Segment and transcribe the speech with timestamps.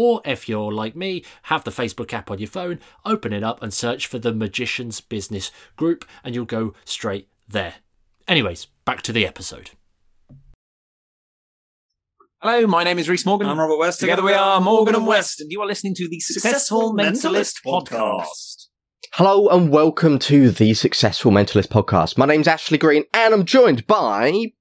[0.00, 3.60] Or if you're like me, have the Facebook app on your phone, open it up
[3.60, 7.74] and search for the Magician's Business Group, and you'll go straight there.
[8.28, 9.70] Anyways, back to the episode.
[12.40, 13.48] Hello, my name is Rhys Morgan.
[13.48, 13.98] I'm Robert West.
[13.98, 18.68] Together we are Morgan and West, and you are listening to the Successful Mentalist Podcast.
[19.14, 22.16] Hello and welcome to the Successful Mentalist Podcast.
[22.16, 24.52] My name's Ashley Green and I'm joined by.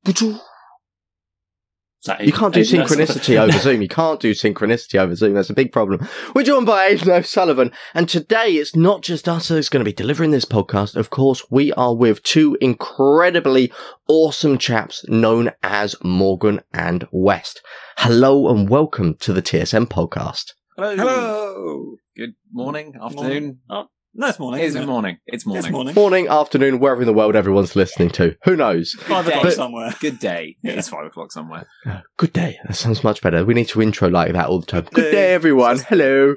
[2.21, 3.81] You can't do synchronicity over Zoom.
[3.81, 5.33] You can't do synchronicity over Zoom.
[5.33, 6.07] That's a big problem.
[6.33, 9.93] We're joined by Aidan O'Sullivan, and today it's not just us who's going to be
[9.93, 10.95] delivering this podcast.
[10.95, 13.73] Of course, we are with two incredibly
[14.07, 17.61] awesome chaps known as Morgan and West.
[17.97, 20.53] Hello and welcome to the TSM podcast.
[20.77, 20.95] Hello.
[20.95, 21.95] Hello.
[22.15, 23.59] Good morning, afternoon.
[23.69, 24.61] Oh, no, it's morning.
[24.61, 24.85] It's it?
[24.85, 25.17] morning.
[25.27, 25.65] It's morning.
[25.65, 25.95] It's morning.
[25.95, 28.35] Morning, afternoon, wherever in the world everyone's listening to.
[28.45, 28.93] Who knows?
[28.93, 29.93] Five o'clock somewhere.
[29.99, 30.57] Good day.
[30.63, 30.73] Yeah.
[30.73, 31.67] It's five o'clock somewhere.
[31.85, 32.57] Uh, good day.
[32.65, 33.45] That sounds much better.
[33.45, 34.87] We need to intro like that all the time.
[34.91, 35.11] Good day.
[35.11, 35.77] day, everyone.
[35.87, 36.35] Hello.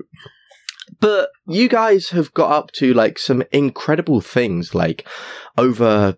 [1.00, 5.08] But you guys have got up to like some incredible things, like
[5.56, 6.16] over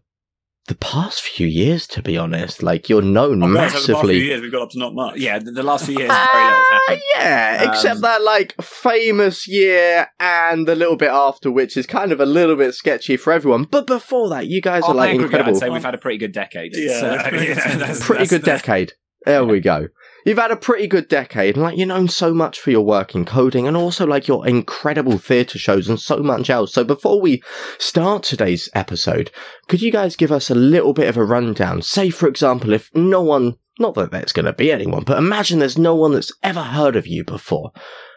[0.68, 1.86] the past few years.
[1.88, 4.18] To be honest, like you're known I realised over the past few massively.
[4.24, 5.18] years we've got up to not much.
[5.18, 9.46] Yeah, the, the last few years, very little's Ah, yeah, Um, except that like famous
[9.48, 13.33] year and the little bit after, which is kind of a little bit sketchy for
[13.33, 13.64] everyone.
[13.64, 15.50] But before that, you guys On are like incredible.
[15.50, 16.72] I'd say we've had a pretty good decade.
[16.77, 17.00] Yeah.
[17.00, 18.92] So, you know, that's- pretty that's good the- decade.
[19.25, 19.89] There we go.
[20.25, 23.15] You've had a pretty good decade, and like you're known so much for your work
[23.15, 26.73] in coding, and also like your incredible theatre shows and so much else.
[26.73, 27.42] So before we
[27.79, 29.31] start today's episode,
[29.69, 31.83] could you guys give us a little bit of a rundown?
[31.83, 35.58] Say, for example, if no one, not that there's going to be anyone, but imagine
[35.58, 37.73] there's no one that's ever heard of you before.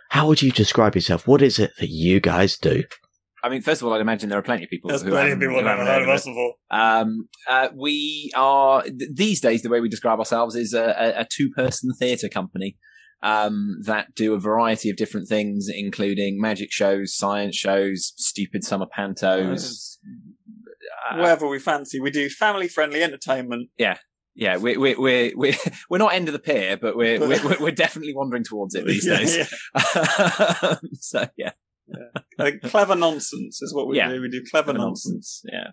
[0.09, 1.27] How would you describe yourself?
[1.27, 2.83] What is it that you guys do?
[3.45, 5.31] I mean, first of all, I'd imagine there are plenty of people There's who plenty
[5.31, 6.53] of haven't- people who who haven't haven't heard of us before.
[6.71, 11.21] Um, uh, we are th- these days the way we describe ourselves is a, a,
[11.21, 12.77] a two-person theatre company
[13.23, 18.87] um, that do a variety of different things, including magic shows, science shows, stupid summer
[18.97, 19.97] pantos.
[21.09, 23.69] Uh, Wherever we fancy, we do family-friendly entertainment.
[23.77, 23.97] yeah,
[24.35, 25.57] yeah, we're we're we we
[25.89, 29.05] we're not end of the pier, but we're we're, we're definitely wandering towards it these
[29.07, 29.37] Yeah, days.
[29.37, 30.75] yeah.
[30.99, 31.51] so yeah,
[32.39, 34.09] Uh, clever nonsense is what we Yeah.
[34.09, 34.21] do.
[34.21, 35.41] We do clever nonsense.
[35.51, 35.67] Yeah,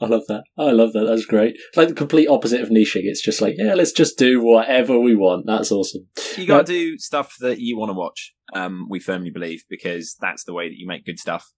[0.00, 0.44] I love that.
[0.56, 1.04] I love that.
[1.04, 1.54] That's great.
[1.68, 3.02] It's like the complete opposite of niching.
[3.04, 5.46] It's just like, yeah, let's just do whatever we want.
[5.46, 6.06] That's awesome.
[6.36, 8.32] you got to do stuff that you want to watch.
[8.54, 11.52] Um, we firmly believe because that's the way that you make good stuff.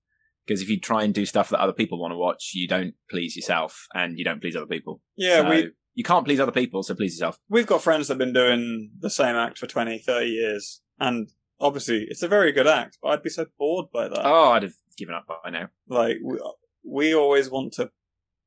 [0.47, 2.95] Because if you try and do stuff that other people want to watch, you don't
[3.11, 5.01] please yourself and you don't please other people.
[5.17, 7.39] Yeah, So we you can't please other people, so please yourself.
[7.49, 11.29] we've got friends that have been doing the same act for 20, 30 years, and
[11.61, 12.99] obviously it's a very good act.
[13.03, 14.25] But I'd be so bored by that.
[14.25, 15.69] Oh, I'd have given up by now.
[15.89, 16.39] like we,
[16.85, 17.91] we always want to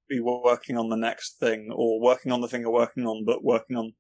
[0.10, 3.44] be working on the next thing or working on the thing you're working on but
[3.44, 3.94] working on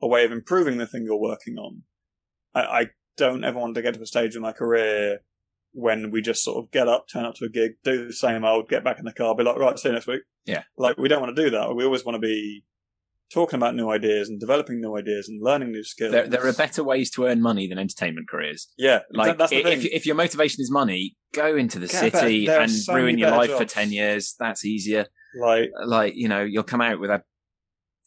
[0.00, 1.82] a way of improving the thing you're working on
[2.54, 2.86] I, I
[3.18, 5.18] don't ever want to get to a stage in my career
[5.72, 8.42] when we just sort of get up turn up to a gig do the same
[8.44, 10.62] old get back in the car be like right see you next week Yeah.
[10.78, 12.64] like we don't want to do that we always want to be
[13.32, 16.52] talking about new ideas and developing new ideas and learning new skills There, there are
[16.52, 18.68] better ways to earn money than entertainment careers.
[18.76, 22.46] yeah Like, that's the if, if your motivation is money, go into the Get city
[22.48, 24.34] and so ruin your life for 10 years.
[24.38, 25.06] That's easier.
[25.40, 27.22] like Like, you know, you'll come out with a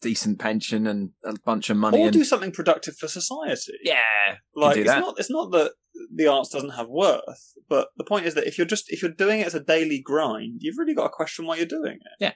[0.02, 1.98] decent pension and a bunch of money.
[1.98, 4.36] or and, do something productive for society yeah.
[4.54, 5.00] like it's that.
[5.00, 5.72] not it's not that
[6.14, 9.10] the arts doesn't have worth but the point is that if you're just if you're
[9.10, 12.16] doing it as a daily grind you've really got to question why you're doing it
[12.20, 12.32] Yeah.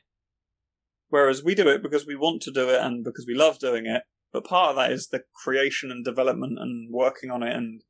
[1.09, 3.87] Whereas we do it because we want to do it and because we love doing
[3.87, 4.03] it
[4.33, 7.83] but part of that is the creation and development and working on it and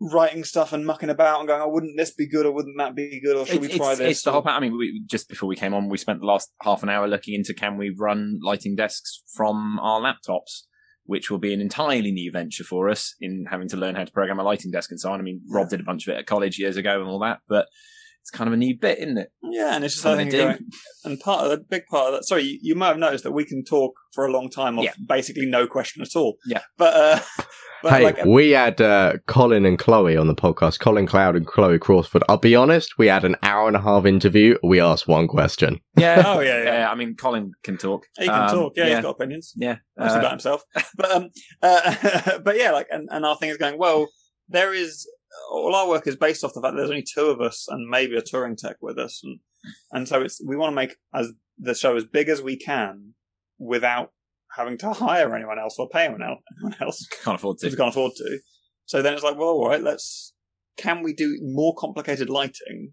[0.00, 2.94] writing stuff and mucking about and going oh wouldn't this be good or wouldn't that
[2.94, 4.42] be good or should It's, we try it's, this it's the whole.
[4.42, 6.88] pa- I mean, we, just before we came on, we spent the last half an
[6.88, 10.62] hour looking into can we run lighting desks from our laptops,
[11.04, 14.12] which will be an entirely new venture for us in having to learn how to
[14.12, 15.20] program a lighting desk and so on.
[15.20, 17.38] I mean, Rob did a bunch of it at college years ago and all that,
[17.48, 17.66] but
[18.24, 19.30] it's kind of a new bit, isn't it?
[19.42, 20.70] Yeah, and it's just Something something going,
[21.04, 22.24] and part of the big part of that.
[22.24, 24.86] Sorry, you, you might have noticed that we can talk for a long time off
[24.86, 24.92] Yeah.
[25.06, 26.36] basically no question at all.
[26.46, 26.62] Yeah.
[26.78, 27.20] but uh,
[27.82, 31.46] but hey, like, we had uh, Colin and Chloe on the podcast, Colin Cloud and
[31.46, 32.24] Chloe Crawford.
[32.30, 34.56] I'll be honest, we had an hour and a half interview.
[34.62, 35.80] We asked one question.
[35.98, 36.22] Yeah.
[36.26, 36.90] oh yeah, yeah, yeah.
[36.90, 38.06] I mean, Colin can talk.
[38.18, 38.72] he can Um, talk.
[38.74, 38.94] Yeah, yeah.
[38.96, 39.52] he's got opinions.
[39.54, 39.76] Yeah.
[39.98, 40.64] Mostly Uh, about himself.
[40.96, 41.28] But um,
[41.62, 44.08] uh, but yeah, like, and, and our thing is going well.
[44.54, 45.08] There is
[45.50, 47.88] all our work is based off the fact that there's only two of us and
[47.88, 49.40] maybe a touring tech with us, and
[49.92, 53.14] and so it's we want to make as the show as big as we can
[53.58, 54.12] without
[54.56, 56.22] having to hire anyone else or pay anyone
[56.80, 57.06] else.
[57.24, 57.76] Can't afford if we to.
[57.76, 58.38] can't afford to.
[58.86, 60.32] So then it's like, well, all right, let's.
[60.76, 62.92] Can we do more complicated lighting?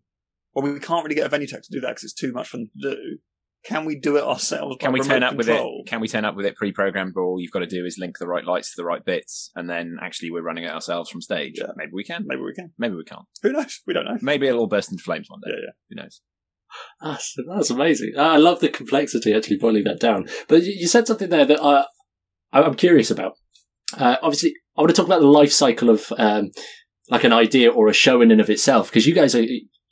[0.54, 2.50] Well, we can't really get a venue tech to do that because it's too much
[2.50, 3.18] for them to do.
[3.64, 4.78] Can we do it ourselves?
[4.80, 5.62] Can we turn up with it?
[5.88, 7.14] Can we turn up with it pre-programmed?
[7.14, 9.52] But all you've got to do is link the right lights to the right bits,
[9.56, 11.54] and then actually we're running it ourselves from stage.
[11.58, 11.68] Yeah.
[11.76, 12.26] Maybe we can.
[12.26, 12.72] Maybe we can.
[12.80, 13.26] Maybe we can't.
[13.44, 13.82] Who knows?
[13.86, 14.18] We don't know.
[14.22, 15.52] Maybe it'll all burst into flames one day.
[15.52, 15.72] Yeah, yeah.
[15.90, 16.22] Who knows?
[17.02, 18.14] That's, that's amazing.
[18.18, 20.28] I love the complexity actually boiling that down.
[20.48, 21.86] But you you said something there that I,
[22.54, 23.34] I'm curious about.
[23.98, 26.52] Uh, obviously, I want to talk about the life cycle of um,
[27.10, 29.44] like an idea or a show in and of itself because you guys are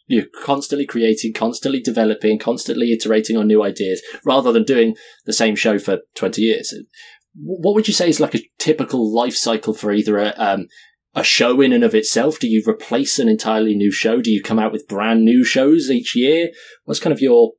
[0.09, 4.95] you're constantly creating, constantly developing, constantly iterating on new ideas rather than doing
[5.25, 6.73] the same show for 20 years.
[7.35, 10.65] What would you say is like a typical life cycle for either a, um,
[11.13, 12.39] a show in and of itself?
[12.39, 14.19] Do you replace an entirely new show?
[14.19, 16.49] Do you come out with brand new shows each year?
[16.85, 17.51] What's kind of your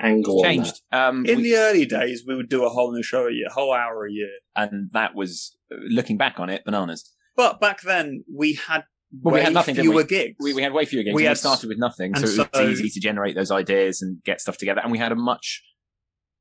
[0.00, 0.48] angle on that?
[0.48, 0.80] Changed.
[0.90, 3.46] Um, In we- the early days, we would do a whole new show a year,
[3.50, 4.30] whole hour a year.
[4.56, 7.14] and that was looking back on it, bananas.
[7.36, 8.82] But back then, we had
[9.22, 10.04] Well, we had nothing, fewer we?
[10.04, 10.36] gigs.
[10.38, 11.14] We, we had way fewer gigs.
[11.14, 13.50] We We, we had- started with nothing, so it was so- easy to generate those
[13.50, 14.80] ideas and get stuff together.
[14.82, 15.62] And we had a much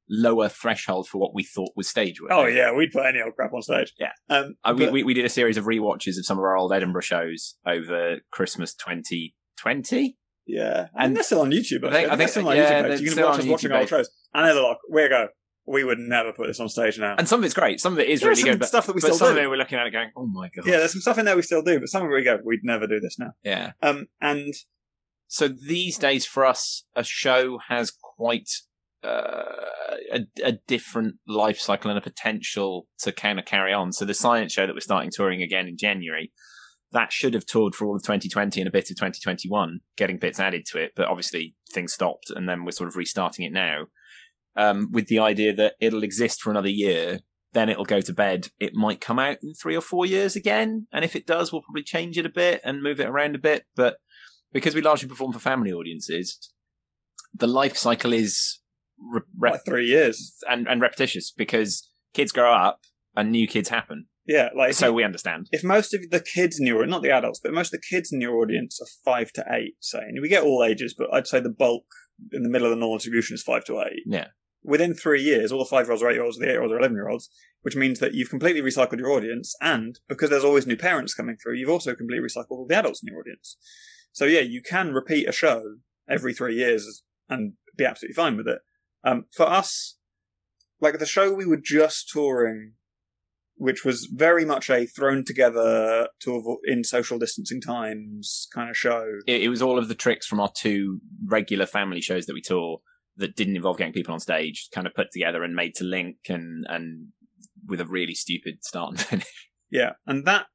[0.10, 2.31] lower threshold for what we thought was stage work.
[2.34, 3.94] oh yeah, we'd put any old crap on stage.
[4.00, 4.12] Yeah.
[4.30, 6.58] Um, Uh, we, but- we, we did a series of rewatches of some of our
[6.58, 10.18] old Edinburgh shows over Christmas 2020.
[10.46, 11.84] yeah, and- and they're still on YouTube.
[11.84, 12.88] I I think- I think they're still on yeah, YouTube.
[12.90, 13.02] page.
[13.02, 15.28] You can watch us watching old shows, and they're like, "We go.
[15.68, 17.80] We would never put this on stage now." And some of it's great.
[17.80, 18.60] Some of it is There is really some good.
[18.60, 19.40] But, stuff that we but still some do.
[19.40, 20.66] of it we're looking at it going, oh my God.
[20.66, 22.40] yeah, there's some stuff in there we still do, but some of it we go,
[22.44, 23.74] "We'd never do this now." Yeah.
[23.81, 24.54] Um, and
[25.28, 28.50] so these days for us, a show has quite
[29.04, 29.44] uh,
[30.12, 33.92] a, a different life cycle and a potential to kind of carry on.
[33.92, 36.31] So the science show that we're starting touring again in January,
[36.92, 40.40] that should have toured for all of 2020 and a bit of 2021, getting bits
[40.40, 40.94] added to it.
[40.96, 43.88] But obviously things stopped, and then we're sort of restarting it now
[44.57, 47.19] um, with the idea that it'll exist for another year.
[47.54, 48.50] Then it'll go to bed.
[48.59, 51.62] It might come out in three or four years again, and if it does, we'll
[51.62, 53.63] probably change it a bit and move it around a bit.
[53.75, 53.98] But
[54.51, 56.51] because we largely perform for family audiences,
[57.33, 58.59] the life cycle is
[59.00, 60.36] re- like three years.
[60.50, 62.81] and, and repetitious because kids grow up
[63.15, 64.07] and new kids happen.
[64.27, 65.48] Yeah, like So we understand.
[65.54, 68.12] if most of the kids in your not the adults, but most of the kids
[68.12, 71.27] in your audience are five to eight, say, and we get all ages, but I'd
[71.27, 71.86] say the bulk
[72.33, 74.01] in the middle of the normal distribution is five to eight.
[74.06, 74.27] Yeah.
[74.63, 76.62] Within three years, all the five year olds are eight year olds, the eight year
[76.62, 77.30] olds are eleven year olds,
[77.62, 81.38] which means that you've completely recycled your audience, and because there's always new parents coming
[81.38, 83.57] through, you've also completely recycled all the adults in your audience.
[84.12, 85.77] So yeah, you can repeat a show
[86.09, 88.59] every three years and be absolutely fine with it.
[89.04, 89.98] Um, for us,
[90.81, 92.74] like the show we were just touring
[93.57, 99.06] which was very much a thrown together to in social distancing times kind of show.
[99.25, 102.42] It, it was all of the tricks from our two regular family shows that we
[102.42, 102.80] tour
[103.18, 106.18] that didn't involve getting people on stage, kind of put together and made to link
[106.30, 107.08] and and
[107.66, 109.25] with a really stupid start and finish.
[109.69, 110.46] Yeah, and that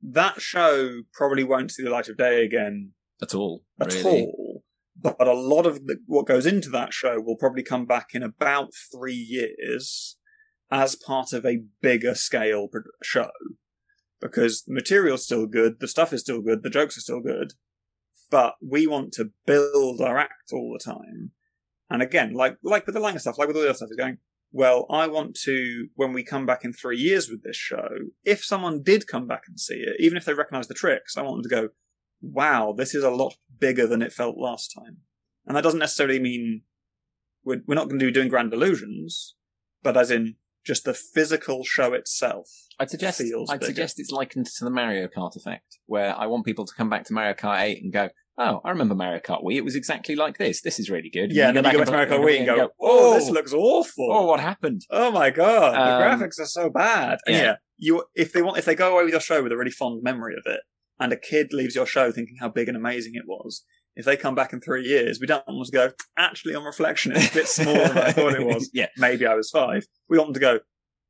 [0.00, 3.64] that show probably won't see the light of day again At all.
[3.80, 4.04] at really.
[4.04, 4.62] all.
[4.96, 8.22] But a lot of the, what goes into that show will probably come back in
[8.22, 10.16] about three years
[10.70, 12.68] as part of a bigger scale
[13.02, 13.30] show.
[14.20, 17.54] Because the material's still good, the stuff is still good, the jokes are still good,
[18.30, 21.32] but we want to build our act all the time.
[21.94, 23.96] And again, like like with the Langer stuff, like with all the other stuff, is
[23.96, 24.18] going.
[24.50, 27.88] Well, I want to when we come back in three years with this show.
[28.24, 31.22] If someone did come back and see it, even if they recognise the tricks, I
[31.22, 31.68] want them to go,
[32.20, 34.98] wow, this is a lot bigger than it felt last time.
[35.46, 36.62] And that doesn't necessarily mean
[37.44, 39.34] we're, we're not going to be doing grand illusions,
[39.82, 42.48] but as in just the physical show itself.
[42.80, 43.26] I'd suggest I'd
[43.60, 43.66] bigger.
[43.66, 47.04] suggest it's likened to the Mario Kart effect, where I want people to come back
[47.04, 49.56] to Mario Kart 8 and go, "Oh, I remember Mario Kart Wii.
[49.56, 50.60] It was exactly like this.
[50.62, 52.46] This is really good." Yeah, and then you go back to Mario Kart Wii and
[52.46, 54.08] go, oh, this looks awful.
[54.12, 57.18] "Oh, what happened?" Oh my god, Um, the graphics are so bad.
[57.26, 57.36] Yeah.
[57.42, 59.70] yeah, you if they want if they go away with your show with a really
[59.70, 60.60] fond memory of it,
[61.00, 63.64] and a kid leaves your show thinking how big and amazing it was,
[63.96, 65.94] if they come back in three years, we don't want them to go.
[66.18, 68.70] Actually, on reflection, it's a bit smaller than I thought it was.
[68.74, 69.86] yeah, Maybe I was five.
[70.08, 70.58] We want them to go.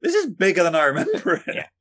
[0.02, 1.54] This is bigger than I remember it.
[1.54, 1.66] Yeah.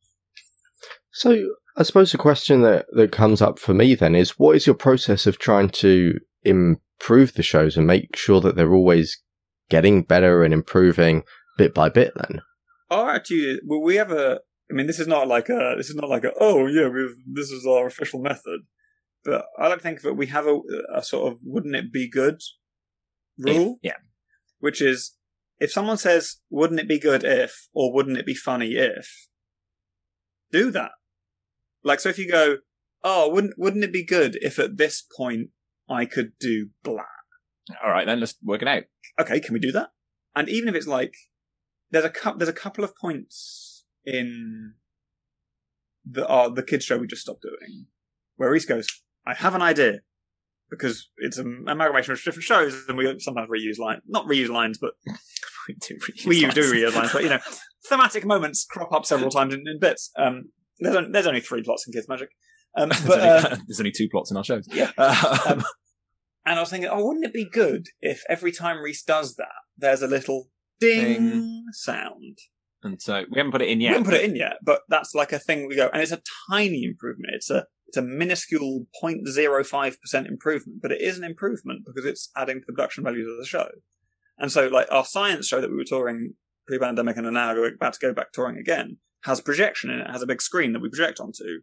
[1.16, 1.30] So
[1.76, 4.76] I suppose the question that, that comes up for me then is what is your
[4.76, 9.22] process of trying to improve the shows and make sure that they're always
[9.70, 11.24] getting better and improving
[11.58, 12.42] bit by bit then?
[12.92, 13.62] Our attitude.
[13.66, 14.40] Well, we have a.
[14.70, 15.74] I mean, this is not like a.
[15.78, 16.32] This is not like a.
[16.40, 18.62] Oh yeah, we've, this is our official method.
[19.26, 20.60] But I like to think that we have a,
[20.94, 22.42] a sort of wouldn't it be good
[23.38, 23.98] rule, yeah.
[24.60, 25.16] which is
[25.60, 29.28] if someone says wouldn't it be good if or wouldn't it be funny if,
[30.52, 30.92] do that
[31.84, 32.58] Like, so if you go,
[33.04, 35.50] oh, wouldn't wouldn't it be good if at this point
[35.90, 37.04] I could do blah?
[37.84, 38.84] All right, then let's work it out.
[39.20, 39.90] Okay, can we do that?
[40.36, 41.14] And even if it's like,
[41.92, 44.74] there's a cou- there's a couple of points in
[46.06, 47.88] the uh, the kids show we just stopped doing
[48.36, 48.88] where Rhys goes,
[49.26, 50.00] I have an idea
[50.70, 54.78] because it's an amalgamation of different shows, and we sometimes reuse lines, not reuse lines,
[54.80, 54.94] but
[55.68, 56.54] We do reuse we lines.
[56.56, 57.40] do reuse lines, but you know,
[57.88, 60.12] thematic moments crop up several times in, in bits.
[60.18, 60.50] Um,
[60.80, 62.30] there's only, there's only three plots in Kids Magic,
[62.76, 64.68] um, there's, only, uh, there's only two plots in our shows.
[64.72, 64.92] Yeah.
[64.98, 65.64] Uh, Um,
[66.46, 69.48] and I was thinking, oh, wouldn't it be good if every time Rhys does that,
[69.78, 70.50] there's a little
[70.80, 71.66] ding, Ding.
[71.72, 72.38] sound.
[72.84, 73.90] and so we haven't put it in yet.
[73.90, 76.12] We haven't put it in yet, but that's like a thing we go, and it's
[76.12, 77.34] a tiny improvement.
[77.36, 82.32] It's a it's a minuscule 0.05 percent improvement, but it is an improvement because it's
[82.36, 83.70] adding to the production values of the show.
[84.38, 86.34] And so, like our science show that we were touring
[86.68, 90.22] pre-pandemic and are now about to go back touring again has projection in it, has
[90.22, 91.62] a big screen that we project onto.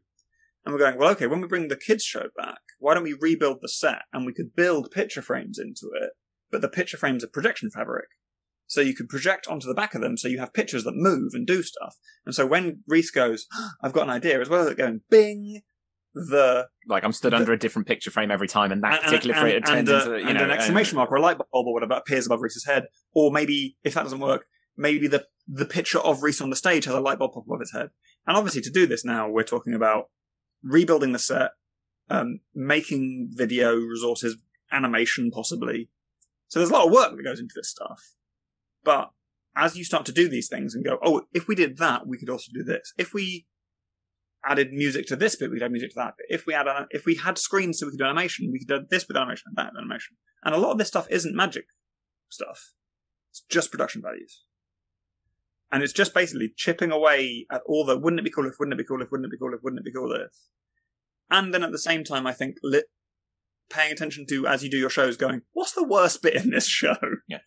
[0.64, 3.16] And we're going, well, okay, when we bring the kids show back, why don't we
[3.18, 6.10] rebuild the set and we could build picture frames into it,
[6.50, 8.08] but the picture frames are projection fabric.
[8.66, 11.32] So you could project onto the back of them so you have pictures that move
[11.34, 11.96] and do stuff.
[12.24, 13.46] And so when Rhys goes,
[13.82, 15.62] I've got an idea, as well as it going bing,
[16.14, 19.34] the Like I'm stood under a different picture frame every time, and that and, particular
[19.34, 21.48] frame and, turns uh, into you know an exclamation uh, mark or a light bulb
[21.52, 22.86] or whatever appears above Rhys's head.
[23.14, 24.46] Or maybe if that doesn't work,
[24.80, 27.60] maybe the the picture of Rhys on the stage has a light bulb pop above
[27.60, 27.90] his head.
[28.26, 30.10] And obviously, to do this now, we're talking about
[30.62, 31.50] rebuilding the set,
[32.08, 34.36] um, making video resources,
[34.72, 35.90] animation possibly.
[36.48, 38.14] So there's a lot of work that goes into this stuff.
[38.84, 39.10] But
[39.56, 42.18] as you start to do these things and go, oh, if we did that, we
[42.18, 42.92] could also do this.
[42.96, 43.46] If we
[44.44, 46.26] added music to this bit, we'd add music to that bit.
[46.34, 48.86] If we had if we had screens so we could do animation, we could do
[48.88, 50.16] this with animation and that with animation.
[50.44, 51.66] And a lot of this stuff isn't magic
[52.28, 52.72] stuff.
[53.30, 54.44] It's just production values.
[55.72, 58.74] And it's just basically chipping away at all the wouldn't it be cool if, wouldn't
[58.74, 60.32] it be cool if, wouldn't it be cool if, wouldn't it be cool if.
[61.30, 62.86] And then at the same time, I think lit,
[63.70, 66.66] paying attention to as you do your shows, going, what's the worst bit in this
[66.66, 66.96] show?
[67.28, 67.38] Yeah.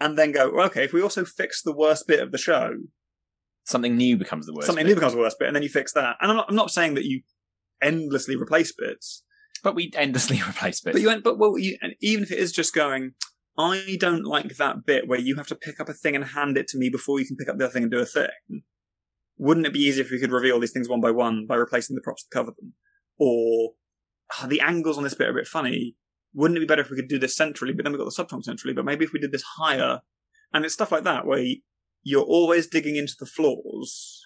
[0.00, 2.74] And then go, well, okay, if we also fix the worst bit of the show,
[3.64, 4.66] something new becomes the worst.
[4.66, 4.90] something bit.
[4.90, 6.16] new becomes the worst bit, and then you fix that.
[6.20, 7.22] And I'm not, I'm not saying that you
[7.82, 9.22] endlessly replace bits,
[9.62, 10.94] but we endlessly replace bits.
[10.94, 13.12] but you end, but well, you, and even if it is just going,
[13.56, 16.58] I don't like that bit where you have to pick up a thing and hand
[16.58, 18.62] it to me before you can pick up the other thing and do a thing.
[19.36, 21.94] Wouldn't it be easier if we could reveal these things one by one by replacing
[21.94, 22.74] the props that cover them?
[23.18, 23.74] Or
[24.32, 25.96] "Ah, the angles on this bit are a bit funny.
[26.32, 28.24] Wouldn't it be better if we could do this centrally, but then we've got the
[28.24, 30.00] subtone centrally, but maybe if we did this higher?
[30.52, 31.44] And it's stuff like that where
[32.02, 34.24] you're always digging into the flaws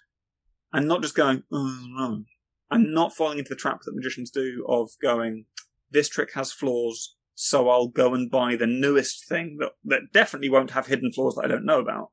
[0.73, 2.25] and not just going, oh
[2.71, 5.47] and not falling into the trap that magicians do of going,
[5.91, 10.49] this trick has flaws, so I'll go and buy the newest thing that, that definitely
[10.49, 12.11] won't have hidden flaws that I don't know about.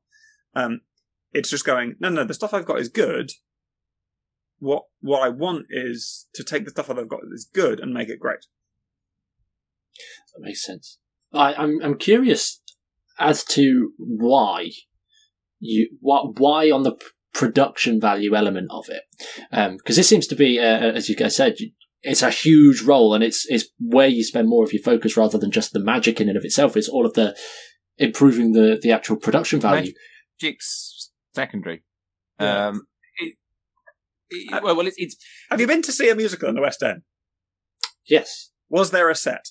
[0.54, 0.82] Um,
[1.32, 3.32] it's just going, no, no, the stuff I've got is good.
[4.60, 7.80] What, what I want is to take the stuff that I've got that is good
[7.80, 8.46] and make it great.
[10.32, 10.98] That makes sense.
[11.32, 12.62] I, I'm I'm curious
[13.18, 14.70] as to why
[15.58, 16.94] you what why on the
[17.34, 19.02] production value element of it
[19.50, 21.56] because this seems to be uh, as you guys said
[22.06, 25.38] it's a huge role and it's it's where you spend more of your focus rather
[25.38, 27.36] than just the magic in and of itself it's all of the
[27.98, 29.92] improving the the actual production value
[30.42, 31.82] Magic's secondary.
[32.40, 32.66] Yeah.
[32.68, 32.82] Um,
[33.18, 33.34] it,
[34.30, 35.16] it- well, well, it's, it's
[35.50, 37.02] Have you been to see a musical in the West End?
[38.06, 39.44] yes Was there a set?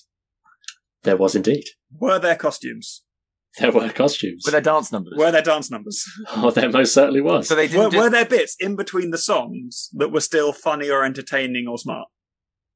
[1.02, 1.64] there was indeed
[1.98, 3.02] Were there costumes?
[3.58, 5.14] there were costumes Were there dance numbers.
[5.16, 6.04] Were there dance numbers?
[6.36, 9.10] oh there most certainly was so they didn't Were, just- were there bits in between
[9.10, 12.08] the songs that were still funny or entertaining or smart?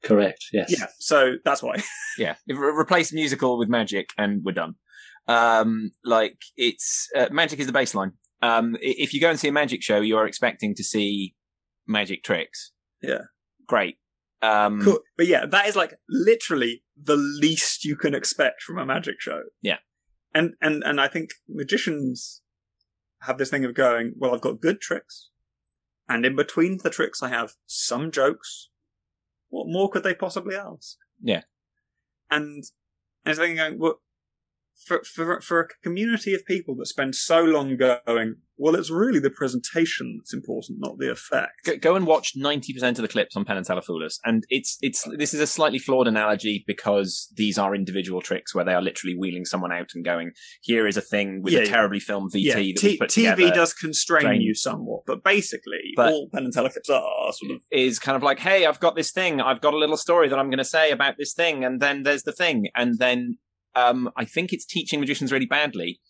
[0.03, 1.77] Correct yes Yeah, so that's why.
[2.19, 4.75] yeah, if re- replace musical with magic and we're done.
[5.29, 8.13] Um, like it's uh, magic is the baseline.
[8.43, 11.35] Um, if you go and see a magic show, you're expecting to see
[11.87, 12.73] magic tricks.
[13.03, 13.25] Yeah.
[13.67, 13.99] great.
[14.43, 15.01] Um, Cool.
[15.19, 19.43] But yeah, that is like literally the least you can expect from a magic show.
[19.61, 19.79] Yeah.
[20.35, 22.41] And and and I think magicians
[23.23, 25.29] have this thing of going, well, I've got good tricks,
[26.09, 28.70] and in between the tricks, I have some jokes.
[29.51, 30.97] What more could they possibly ask?
[31.21, 31.43] Yeah.
[32.31, 32.65] And
[33.25, 34.01] and it's like going, well,
[34.87, 39.19] for for for a community of people that spend so long going, well, it's really
[39.21, 41.53] the presentation that's important, not the effect.
[41.65, 44.19] go, go and watch 90% of the clips on Penn and Teller Us.
[44.25, 48.65] And it's, it's, this is a slightly flawed analogy because these are individual tricks where
[48.65, 51.63] they are literally wheeling someone out and going, here is a thing with Yeah, a
[51.65, 51.71] yeah.
[51.71, 53.55] terribly filmed VT yeah, that T- we put TV together.
[53.55, 57.53] does constrain Train- you somewhat, but basically, But- all Penn and Teller clips are sort
[57.53, 59.41] of is kind of like, hey, I've got this thing.
[59.41, 61.65] I've got a little story that I'm going to say about this thing.
[61.65, 62.67] And then there's the thing.
[62.75, 63.39] And then
[63.75, 66.01] um, I think it's teaching magicians really badly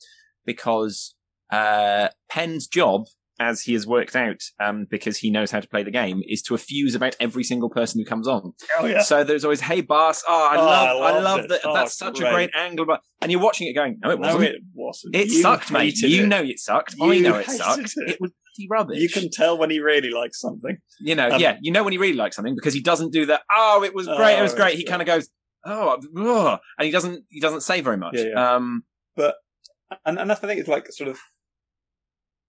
[0.46, 1.14] because
[1.52, 3.02] uh, Penn's job
[3.38, 6.42] as he has worked out, um, because he knows how to play the game, is
[6.42, 8.52] to effuse about every single person who comes on.
[8.78, 9.00] Oh yeah.
[9.00, 10.22] So there's always, "Hey, boss!
[10.28, 11.60] Oh, I Oh, love, I I, love that.
[11.64, 12.32] Oh, that's such a great.
[12.34, 14.44] great angle." But and you're watching it, going, "No, it wasn't.
[14.44, 15.16] it wasn't.
[15.16, 15.94] it You sucked, mate.
[15.94, 16.26] hated You it.
[16.26, 16.96] know it sucked.
[17.00, 17.94] I know it sucked.
[17.96, 18.10] it.
[18.10, 18.30] It was
[18.68, 18.98] rubbish.
[19.00, 20.76] You can tell when he really likes something.
[21.00, 23.24] You know, Um, yeah, you know when he really likes something because he doesn't do
[23.24, 23.40] that.
[23.50, 24.76] Oh, it was great, it was Oh, great.
[24.76, 25.30] He kind of goes,
[25.64, 28.14] oh, ugh," and he doesn't, he doesn't say very much.
[28.16, 28.54] Yeah, yeah.
[28.54, 28.84] Um,
[29.16, 29.36] but
[30.04, 31.18] And, and that's the thing, it's like sort of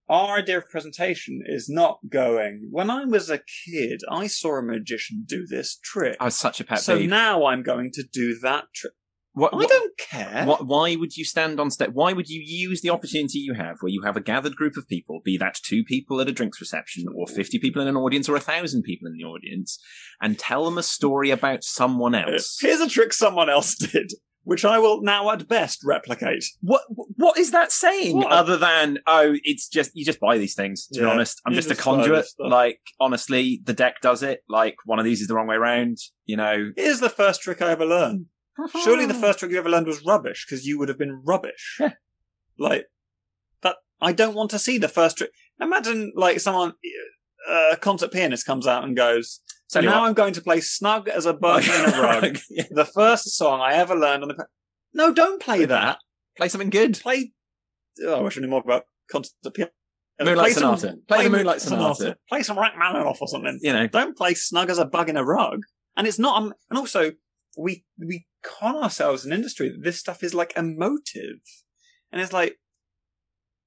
[0.08, 4.62] our idea of presentation is not going, when I was a kid, I saw a
[4.62, 6.16] magician do this trick.
[6.20, 7.08] I was such a pet so peeve.
[7.08, 8.92] now I'm going to do that trick.
[9.34, 10.44] What, I don't care.
[10.44, 11.90] what- why would you stand on step?
[11.92, 14.86] Why would you use the opportunity you have where you have a gathered group of
[14.88, 18.28] people, be that two people at a drinks reception, or 50 people in an audience,
[18.28, 19.78] or a thousand people in the audience,
[20.20, 22.58] and tell them a story about someone uh, else?
[22.60, 24.12] Here's a trick someone else did,
[24.44, 26.44] which I will now at best replicate.
[26.60, 26.82] What
[27.16, 28.32] what is that saying What?
[28.32, 31.58] other than oh it's just you just buy these things to be honest I'm You
[31.58, 35.28] just a just conduit like honestly the deck does it like one of these is
[35.28, 38.26] the wrong way around you know Here's the first trick I ever learned.
[38.82, 41.76] Surely the first trick you ever learned was rubbish because you would have been rubbish.
[41.80, 41.92] Yeah.
[42.58, 42.84] Like
[43.62, 43.76] that.
[44.00, 45.30] I don't want to see the first trick.
[45.58, 46.74] Imagine like someone,
[47.50, 49.40] uh, a concert pianist comes out and goes.
[49.68, 50.08] So now what.
[50.08, 52.38] I'm going to play snug as a bug in a rug.
[52.50, 52.64] Yeah.
[52.70, 54.46] The first song I ever learned on the.
[54.92, 55.98] No, don't play that.
[56.36, 57.32] play something good Play.
[58.04, 59.70] Oh, I wish I knew more about concert piano.
[60.20, 60.98] Moonlight Play some- Sonata.
[61.08, 62.16] Play the Moonlight Sonata.
[62.28, 65.24] Play some Rachmaninoff or something you know don't play snug as a bug in a
[65.24, 65.62] rug.
[65.96, 67.12] And it's not, um, and also
[67.56, 71.40] we, we con ourselves in industry that this stuff is like emotive.
[72.10, 72.56] And it's like,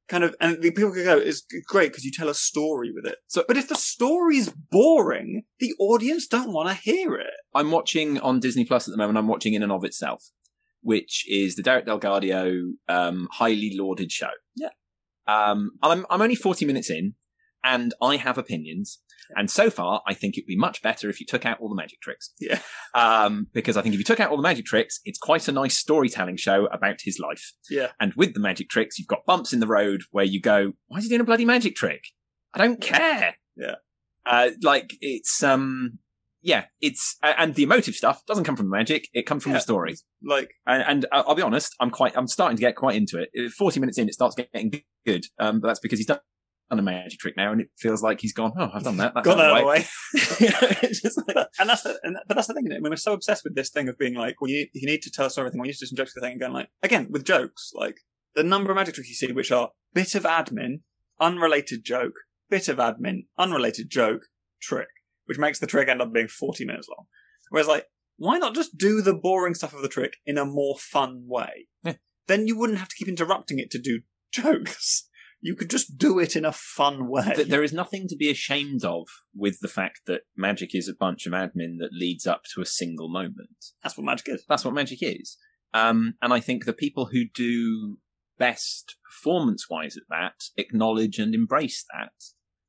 [0.07, 3.05] kind of, and the people could go, it's great because you tell a story with
[3.05, 3.17] it.
[3.27, 7.33] So- but if the story's boring, the audience don't want to hear it.
[7.53, 10.23] I'm watching on Disney Plus at the moment I'm watching In and of Itself
[10.81, 14.69] which is the Derek DelGaudio um, highly lauded show Yeah.
[15.25, 17.15] um, I'm, I'm only 40 minutes in
[17.63, 18.99] and I have opinions
[19.35, 21.75] and so far I think it'd be much better if you took out all the
[21.75, 22.59] magic tricks Yeah.
[22.93, 25.51] um, because I think if you took out all the magic tricks, it's quite a
[25.51, 27.53] nice storytelling show about his life.
[27.69, 27.91] Yeah.
[27.99, 30.97] And with the magic tricks, you've got bumps in the road where you go, "Why
[30.99, 32.03] is he doing a bloody magic trick?
[32.53, 33.75] I don't care." Yeah.
[34.25, 35.99] Uh, like it's um,
[36.41, 39.51] yeah, it's uh, and the emotive stuff doesn't come from the magic; it comes from
[39.53, 39.57] Yeah.
[39.57, 39.95] the story.
[40.23, 43.51] Like, And, and I'll be honest, I'm quite, I'm starting to get quite into it.
[43.51, 45.25] Forty minutes in, it starts getting good.
[45.39, 46.19] Um, but that's because he's done.
[46.69, 48.53] Done a magic trick now, and it feels like he's gone.
[48.57, 49.13] Oh, I've done that.
[49.13, 49.75] That's got out that of the way."
[50.59, 50.77] away.
[50.83, 52.65] It's just like- But- and that's the, and, but that's the thing.
[52.71, 55.01] I mean, we're so obsessed with this thing of being like, well, you, you need
[55.03, 55.59] to tell us everything.
[55.61, 56.33] We need to do some jokes for the thing.
[56.33, 57.97] And going like, again, with jokes, like
[58.35, 60.81] the number of magic tricks you see, which are bit of admin,
[61.19, 62.13] unrelated joke,
[62.49, 64.23] bit of admin, unrelated joke,
[64.61, 64.87] trick,
[65.25, 67.05] which makes the trick end up being 40 minutes long.
[67.49, 67.85] Whereas like,
[68.17, 71.67] why not just do the boring stuff of the trick in a more fun way?
[71.83, 71.93] Yeah.
[72.27, 74.01] Then you wouldn't have to keep interrupting it to do
[74.31, 75.07] jokes.
[75.45, 77.33] You could just do it in a fun way.
[77.35, 79.05] Th- there is nothing to be ashamed of
[79.35, 82.65] with the fact that magic is a bunch of admin that leads up to a
[82.65, 83.73] single moment.
[83.83, 84.43] That's what magic is.
[84.49, 85.37] That's what magic is.
[85.71, 87.97] Um, and I think the people who do
[88.39, 92.13] best performance wise at that acknowledge and embrace that.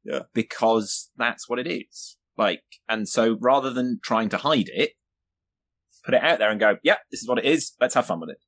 [0.05, 0.25] Yeah.
[0.35, 2.19] Because that's what it is.
[2.37, 4.91] Like, and so rather than trying to hide it,
[6.05, 7.73] put it out there and go, yeah, this is what it is.
[7.81, 8.39] Let's have fun with it.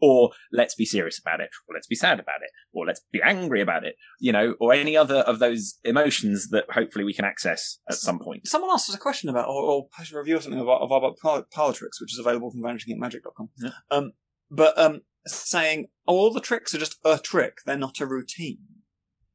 [0.00, 3.20] Or let's be serious about it, or let's be sad about it, or let's be
[3.22, 7.24] angry about it, you know, or any other of those emotions that hopefully we can
[7.24, 8.46] access at some point.
[8.46, 11.74] Someone asked us a question about, or, or posted a review or something about, about
[11.74, 13.48] Tricks, which is available from vanishingincmagic.com.
[13.58, 13.70] Yeah.
[13.90, 14.12] Um,
[14.50, 18.58] but um, saying, oh, all the tricks are just a trick, they're not a routine.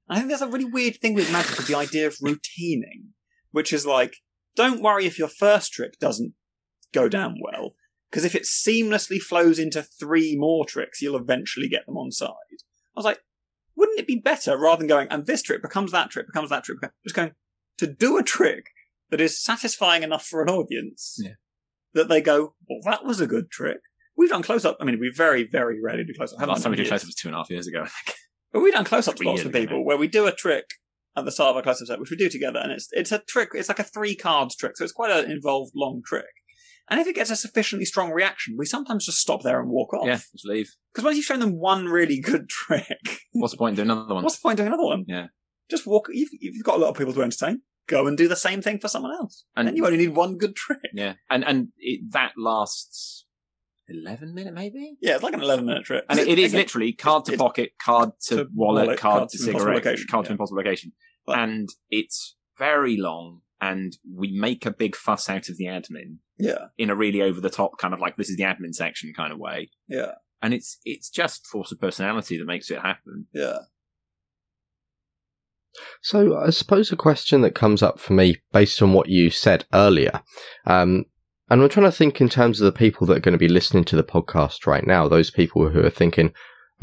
[0.10, 3.14] I think there's a really weird thing with magic with the idea of routining,
[3.52, 4.18] which is like,
[4.56, 6.34] don't worry if your first trick doesn't
[6.94, 7.74] go down well,
[8.14, 12.28] because if it seamlessly flows into three more tricks, you'll eventually get them on side.
[12.96, 13.18] I was like,
[13.76, 16.64] wouldn't it be better rather than going, and this trick becomes that trick, becomes that
[16.64, 17.32] trick, just going,
[17.80, 18.68] to do a trick
[19.10, 21.32] that is satisfying enough for an audience Yeah.
[21.96, 23.80] that they go, well, that was a good trick.
[24.16, 24.78] We've done close up.
[24.80, 26.48] I mean, we very, very rarely do close up.
[26.48, 27.88] Last time we did close up was two and a half years ago.
[28.52, 29.84] But we've done close ups lots with people now.
[29.86, 30.66] where we do a trick
[31.18, 33.12] at the start of our close up set, which we do together, and it's it's
[33.12, 33.50] a trick.
[33.56, 36.28] It's like a three cards trick, so it's quite an involved, long trick.
[36.90, 39.94] And if it gets a sufficiently strong reaction, we sometimes just stop there and walk
[39.94, 40.06] off.
[40.06, 40.70] yeah, just leave.
[40.92, 44.14] Because once you've shown them one really good trick, What's the point in doing another
[44.14, 44.24] one?
[44.24, 45.06] what's the point of doing another one?
[45.08, 45.28] Yeah.
[45.72, 46.08] Just walk.
[46.12, 47.62] You've, you've got a lot of people to entertain.
[47.88, 50.38] Go and do the same thing for someone else, and then you only need one
[50.38, 50.80] good trick.
[50.94, 53.26] Yeah, and and it, that lasts
[53.90, 56.06] eleven minute maybe, Yeah, it's like an eleven-minute trick.
[56.10, 59.20] and it, it is Again, literally card to pocket, card to, to wallet, wallet, card
[59.20, 60.94] card to to cigarette, location, card to impossible location,
[61.26, 66.18] But- and it's very long, and we make a big fuss out of the admin
[66.38, 69.14] Yeah, in a really over the top kind of like this is the admin section
[69.16, 73.28] kind of way, yeah, and it's it's just force of personality that makes it happen.
[73.34, 73.60] yeah.
[76.02, 79.66] So I suppose a question that comes up for me based on what you said
[79.74, 80.22] earlier,
[80.68, 81.06] um,
[81.50, 83.48] and I'm trying to think in terms of the people that are going to be
[83.48, 86.34] listening to the podcast right now, those people who are thinking,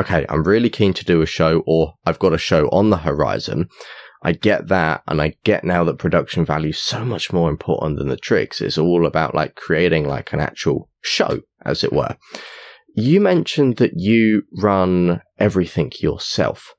[0.01, 2.99] okay, I'm really keen to do a show or I've got a show on the
[2.99, 3.69] horizon.
[4.23, 5.03] I get that.
[5.09, 8.61] And I get now that production value is so much more important than the tricks.
[8.61, 12.17] It's all about like creating like an actual show, as it were.
[12.95, 16.75] You mentioned that you run everything yourself.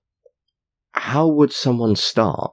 [0.93, 2.51] How would someone start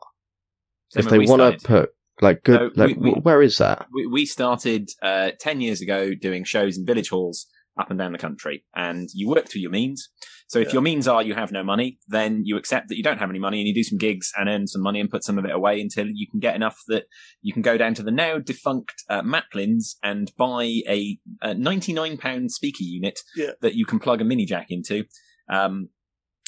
[0.97, 2.61] if they want to put like good?
[2.77, 3.87] No, like, we- we- where is that?
[3.93, 7.47] we, we started uh, 10 years ago doing shows in village halls
[7.79, 10.09] up and down the country and you work to your means
[10.51, 10.73] so if Yeah.
[10.75, 13.39] your means are you have no money then you accept that you don't have any
[13.39, 15.51] money and you do some gigs and earn some money and put some of it
[15.53, 17.05] away until you can get enough that
[17.43, 22.17] you can go down to the now defunct uh, Maplin's and buy a, a 99
[22.17, 23.53] pound speaker unit Yeah.
[23.61, 25.05] that you can plug a mini jack into
[25.51, 25.89] um,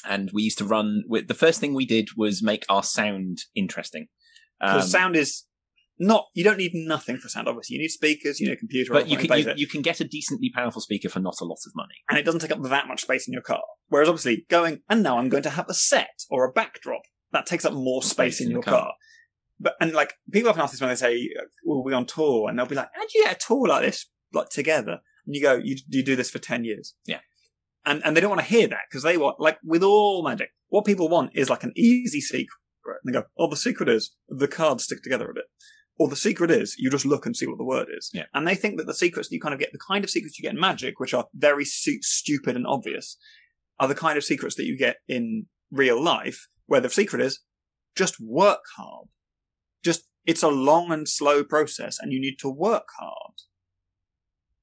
[0.08, 3.38] and we used to run with the first thing we did was make our sound
[3.54, 4.08] interesting
[4.60, 5.44] Because Um, sound is
[6.00, 6.26] not.
[6.34, 7.46] You don't need nothing for sound.
[7.46, 8.40] Obviously, you need speakers.
[8.40, 8.92] You need a computer.
[8.92, 11.58] but you can you, you can get a decently powerful speaker for not a lot
[11.66, 11.94] of money.
[12.08, 13.62] and it doesn't take up that much space in your car.
[13.88, 17.46] Whereas, obviously, going and now I'm going to have a set or a backdrop that
[17.46, 18.80] takes up more space, in, your car.
[18.80, 18.92] car.
[19.60, 21.28] But and like people often ask this when they say,
[21.64, 23.82] "Will we on tour?" and they'll be like, "How do you get a tour like
[23.82, 27.20] this like together?" And you go, "You you do this for ten years." Yeah.
[27.84, 30.50] And and they don't want to hear that because they want like with all magic,
[30.68, 32.48] what people want is like an easy secret.
[32.86, 35.44] And they go, "Oh, the secret is the cards stick together a bit."
[36.00, 38.08] Or the secret is you just look and see what the word is.
[38.14, 38.24] Yeah.
[38.32, 40.38] And they think that the secrets that you kind of get, the kind of secrets
[40.38, 43.18] you get in magic, which are very su- stupid and obvious,
[43.78, 47.40] are the kind of secrets that you get in real life, where the secret is
[47.94, 49.08] just work hard.
[49.84, 53.34] Just, it's a long and slow process and you need to work hard.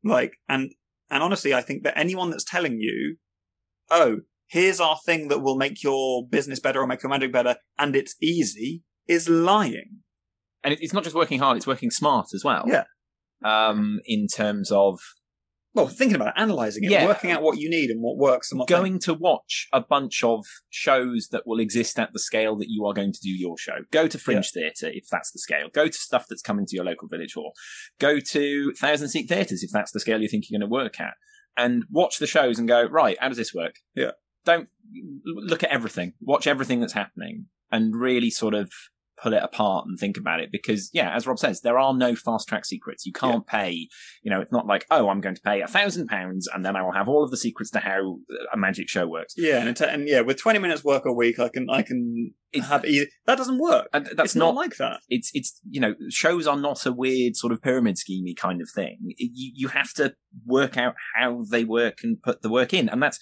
[0.04, 0.72] Like, and,
[1.12, 3.18] and honestly, I think that anyone that's telling you,
[3.92, 7.58] oh, here's our thing that will make your business better or make your magic better
[7.78, 10.00] and it's easy is lying.
[10.64, 12.66] And it's not just working hard; it's working smart as well.
[12.68, 12.84] Yeah.
[13.44, 15.00] Um, in terms of
[15.76, 17.06] Well, thinking about it, analyzing it, Yeah.
[17.06, 20.24] working out what you need and what works and what going to watch a bunch
[20.24, 23.56] of shows that will exist at the scale that you are going to do your
[23.60, 23.80] show.
[23.92, 25.68] Go to Fringe Theatre if that's the scale.
[25.72, 27.54] Go to stuff that's coming to your local village hall.
[28.00, 31.00] Go to Thousand Seat Theatres if that's the scale you think you're going to work
[31.00, 31.14] at.
[31.56, 33.76] And watch the shows and go, right, how does this work?
[33.96, 34.12] Yeah.
[34.46, 34.70] Don't
[35.26, 36.14] look at everything.
[36.22, 38.72] Watch everything that's happening and really sort of
[39.22, 42.16] pull it apart and think about it because yeah as rob says there are no
[42.16, 43.88] fast track secrets you can't pay
[44.22, 46.76] you know it's not like oh i'm going to pay a thousand pounds and then
[46.76, 48.18] i will have all of the secrets to how
[48.54, 51.50] a magic show works Yeah, and, and yeah, with twenty minutes work a week, I
[51.50, 53.08] can I can It- have easy.
[53.26, 53.88] That doesn't work.
[53.94, 55.00] and that's it's not, not, like that.
[55.10, 58.70] it's it's you know shows are not a weird sort of pyramid schemey kind of
[58.70, 60.14] thing you you have to
[60.46, 63.20] work out how they work and put the work in and that's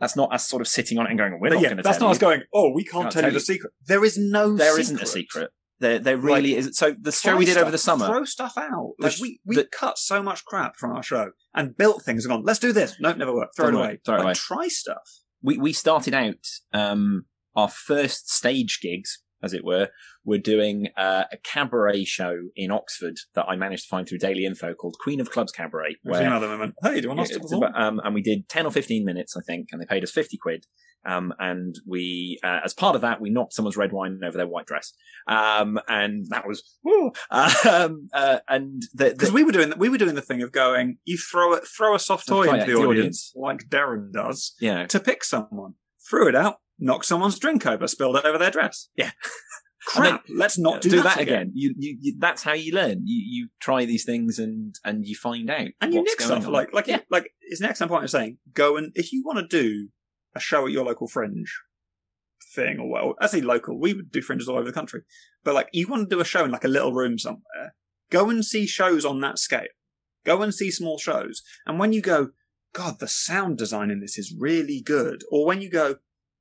[0.00, 1.76] that's not us sort of sitting on it and going we're But not yeah, going
[1.78, 2.10] to that's not you.
[2.12, 2.42] us going.
[2.54, 3.38] Oh, we can't Can't tell tell you you.
[3.40, 3.72] the secret.
[3.86, 4.54] There is no.
[4.56, 4.80] There secret.
[4.82, 7.78] isn't a secret there there really Like, isn't so the show we did over the
[7.78, 8.94] summer Throw stuff out.
[8.98, 12.24] The Like we we the- cut so much crap from our show and built things
[12.24, 12.42] and gone.
[12.44, 12.96] Let's do this.
[12.98, 13.54] Nope, never worked.
[13.56, 13.92] Throw it Doesn't away.
[13.92, 14.00] work.
[14.04, 14.34] Throw it Like, away.
[14.34, 15.08] Try stuff.
[15.42, 19.88] we we started out um our first stage gigs as it were
[20.24, 24.44] were doing uh, a cabaret show in Oxford that I managed to find through Daily
[24.44, 26.74] Info called Queen of Clubs Cabaret where other women.
[26.82, 27.72] Hey, do you want us to perform?
[27.74, 30.36] um, and we did 10 or 15 minutes, I think, and they paid us 50
[30.38, 30.66] quid.
[31.06, 34.48] Um, and we, uh, as part of that, we knocked someone's red wine over their
[34.48, 34.92] white dress.
[35.26, 36.62] Um, and that was.
[37.30, 40.52] Um, uh, and the, Because the, we were doing we were doing the thing of
[40.52, 40.98] going.
[41.04, 44.74] You throw it, throw a soft toy into the, the audience, like Derren does, you
[44.74, 45.74] know, to pick someone.
[46.08, 48.88] Threw it out, knocked someone's drink over, spilled it over their dress.
[48.96, 49.10] Yeah.
[49.86, 50.26] Crap.
[50.28, 51.52] Let's not do, do, that, that again.
[51.54, 53.02] You, you, you, that's how you learn.
[53.04, 55.68] You, you try these things and, and you find out.
[55.80, 56.52] and you nick stuff on.
[56.52, 57.00] like like yeah.
[57.10, 59.88] like it's next time point of saying go and if you want to do
[60.34, 61.58] a show at your local fringe
[62.54, 65.02] thing or well I say local we would do fringes all over the country
[65.42, 67.74] but like you want to do a show in like a little room somewhere
[68.10, 69.68] go and see shows on that scale
[70.24, 72.30] go and see small shows and when you go
[72.74, 75.96] god the sound design in this is really good or when you go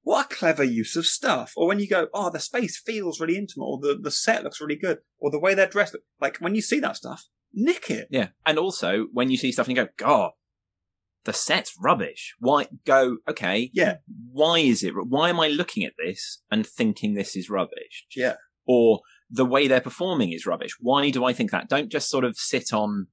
[0.08, 3.38] what a clever use of stuff or when you go oh the space feels really
[3.38, 6.56] intimate or the, the set looks really good or the way they're dressed like when
[6.56, 8.30] you see that stuff nick it Yeah.
[8.46, 10.32] And also, when you see stuff and you go, God,
[11.26, 12.36] the set's rubbish.
[12.40, 13.98] Why go, okay, yeah
[14.32, 18.06] why is it, why am I looking at this and thinking this is rubbish?
[18.16, 20.78] yeah Or the way they're performing is rubbish.
[20.80, 21.68] Why do I think that?
[21.68, 23.08] Don't just sort of sit on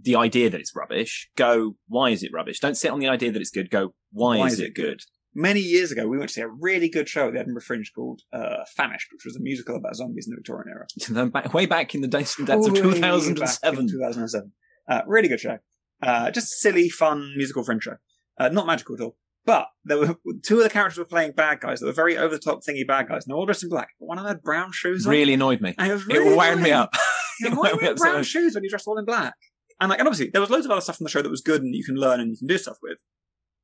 [0.00, 1.28] the idea that it's rubbish.
[1.36, 2.60] Go, why is it rubbish?
[2.60, 3.70] Don't sit on the idea that it's good.
[3.70, 5.00] Go, why, is, it good?
[5.34, 7.90] Many years ago, we went to see a really good show at the Edinburgh Fringe
[7.94, 11.30] called uh, Famished, which was a musical about zombies in the Victorian era.
[11.30, 13.00] Back, way back in the days and depths of Way back in
[13.36, 13.88] 2007.
[13.88, 14.52] 2007.
[14.88, 15.58] Uh, really good show.
[16.02, 17.96] Uh, just silly, fun musical fringe show.
[18.38, 19.16] Uh, not magical at all.
[19.44, 22.34] But there were two of the characters were playing bad guys that were very over
[22.34, 23.88] the top thingy bad guys, and they're all dressed in black.
[23.98, 25.10] But one of them had brown shoes on.
[25.10, 25.74] Really annoyed me.
[25.78, 26.92] And it was It really wound me up.
[27.40, 28.26] It why wound me you up so brown much.
[28.26, 29.34] shoes when you dressed all in black?
[29.80, 31.40] And like, and obviously there was loads of other stuff on the show that was
[31.40, 32.98] good and you can learn and you can do stuff with.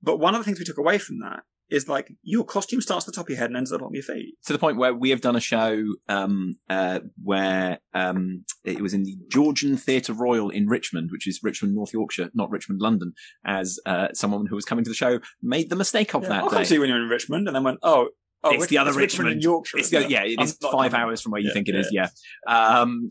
[0.03, 3.07] But one of the things we took away from that is like your costume starts
[3.07, 4.35] at the top of your head and ends at the bottom of your feet.
[4.47, 8.95] to the point where we have done a show um, uh, where um, it was
[8.95, 13.13] in the Georgian Theatre Royal in Richmond, which is Richmond, North Yorkshire, not Richmond, London,
[13.45, 16.43] as uh, someone who was coming to the show made the mistake of Yeah, that
[16.45, 18.09] I'll come see you when you're in Richmond, and then went, oh,
[18.45, 19.79] oh, It's the other Richmond, in Yorkshire.
[19.79, 20.95] It's yeah, it I'm is five coming.
[20.95, 22.05] hours from where you Yeah, think it yeah.
[22.05, 22.13] is.
[22.47, 22.79] Yeah.
[22.81, 23.09] Um,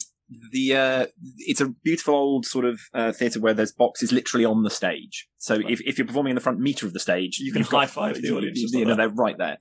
[0.51, 1.05] the uh,
[1.39, 5.27] it's a beautiful old sort of uh, theatre where there's boxes literally on the stage.
[5.37, 5.69] So Right.
[5.71, 8.21] if, if you're performing in the front meter of the stage, You can you've high-five
[8.21, 9.57] the audience just You like know, they're right there.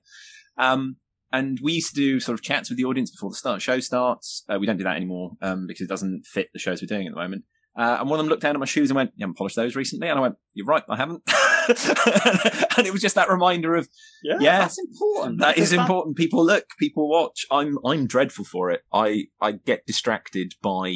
[0.59, 0.97] Um,
[1.33, 3.81] and we used to do sort of chats with the audience before the start show
[3.81, 4.45] starts.
[4.49, 7.07] Uh, we don't do that anymore um, because it doesn't fit the shows we're doing
[7.07, 7.45] at the moment.
[7.77, 9.57] Uh, and one of them looked down at my shoes and went, "You haven't polished
[9.57, 11.23] those recently?" And I went, "You're right, I haven't."
[12.77, 13.89] and it was just that reminder of
[14.23, 14.59] Yeah, Yeah.
[14.61, 15.41] that's important.
[15.41, 16.17] that is Because important.
[16.17, 17.45] People look, people watch.
[17.51, 18.83] I'm I'm dreadful for it.
[18.93, 20.95] I I get distracted by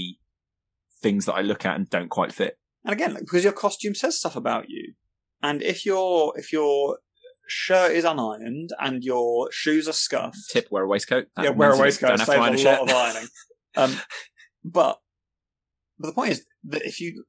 [1.02, 2.58] things that I look at and don't quite fit.
[2.84, 4.94] And again, like, because your costume says stuff about you,
[5.42, 6.98] and if your if your
[7.46, 11.26] shirt is unironed and your shoes are scuffed, Tip: wear a waistcoat.
[11.36, 12.10] That yeah, wear a waistcoat.
[12.10, 12.80] Don't have to iron a a lot shirt.
[12.80, 13.28] of ironing.
[13.76, 13.96] Um,
[14.64, 14.98] but
[15.98, 17.24] but the point is that if you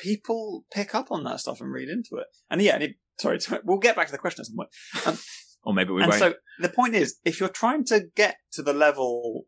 [0.00, 3.38] people pick up on that stuff and read into it, and yeah, and it, sorry,
[3.64, 5.20] we'll get back to the question at some point.
[5.64, 6.20] or maybe we and won't.
[6.20, 9.44] so the point is, if you're trying to get to the level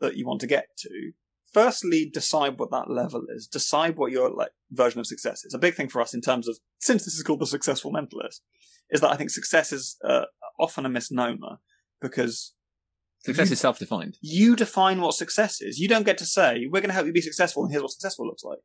[0.00, 1.12] that you want to get to,
[1.52, 3.46] firstly decide what that level is.
[3.46, 5.54] Decide what your like version of success is.
[5.54, 8.40] A big thing for us in terms of since this is called the successful mentalist,
[8.90, 10.26] is that I think success is uh,
[10.60, 11.58] often a misnomer
[12.00, 12.54] because
[13.24, 14.16] Success you- is self-defined.
[14.20, 15.78] you define what success is.
[15.78, 17.90] You don't get to say, we're going to help you be successful and here's what
[17.90, 18.58] successful looks like.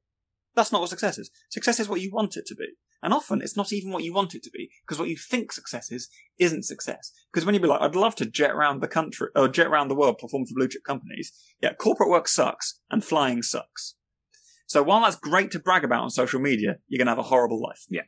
[0.56, 1.32] That's not what success is.
[1.50, 2.68] Success is what you want it to be.
[3.02, 5.52] And often it's not even what you want it to be because what you think
[5.52, 7.12] success is isn't success.
[7.32, 9.89] Because when you be like, I'd love to jet around the country or jet around
[9.89, 11.34] the world, perform for blue chip companies.
[11.62, 13.96] Yeah, corporate work sucks and flying sucks.
[14.68, 17.24] So while that's great to brag about on social media, you're going to have a
[17.24, 17.84] horrible life.
[17.89, 18.02] Yeah.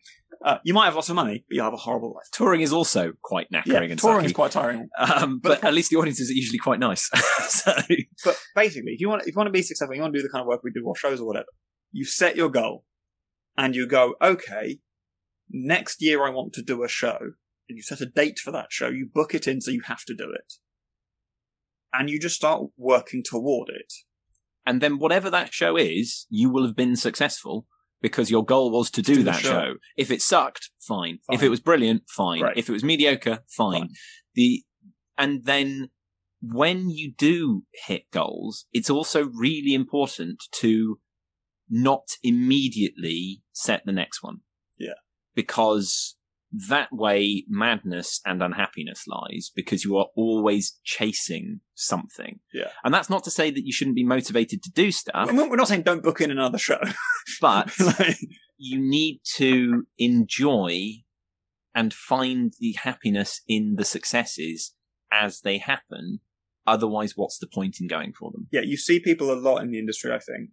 [0.43, 2.25] Uh, you might have lots of money, but you'll have a horrible life.
[2.31, 4.25] Touring is also quite knackering Yeah, and touring sucky.
[4.27, 4.89] is quite tiring.
[4.97, 7.10] um, but but, at least the audiences are usually quite nice.
[7.49, 7.73] so
[8.23, 10.23] But basically, if you want if you want to be successful, you want to do
[10.23, 11.47] the kind of work we do or shows or whatever.
[11.97, 12.84] You set your goal,
[13.55, 14.79] and you go, okay,
[15.49, 17.19] next year I want to do a show,
[17.69, 18.89] and you set a date for that show.
[18.89, 20.55] You book it in, so you have to do it,
[21.93, 23.93] and you just start working toward it.
[24.67, 27.65] and then whatever that show is, you will have been successful
[28.01, 29.49] because your goal was to do, do that show.
[29.49, 29.73] show.
[29.95, 31.19] If it sucked, fine.
[31.27, 31.36] Fine.
[31.36, 32.41] If it was brilliant, fine.
[32.41, 32.58] Great.
[32.58, 33.81] If it was mediocre, fine.
[33.81, 33.89] Fine.
[34.34, 34.63] The
[35.17, 35.89] and then
[36.41, 40.99] when you do hit goals, it's also really important to
[41.69, 44.38] not immediately set the next one.
[44.78, 44.93] Yeah.
[45.34, 46.15] Because
[46.69, 52.39] that way madness and unhappiness lies because you are always chasing something.
[52.54, 52.69] Yeah.
[52.84, 55.56] And that's not to say that you shouldn't be motivated to do stuff, We're we're
[55.58, 56.80] not saying don't book in another show,
[57.41, 58.17] but Like,
[58.58, 61.04] you need to enjoy
[61.73, 64.73] and find the happiness in the successes
[65.12, 66.19] as they happen.
[66.65, 68.47] Otherwise, what's the point in going for them?
[68.51, 70.49] yeah, you see people a lot in the industry, I think,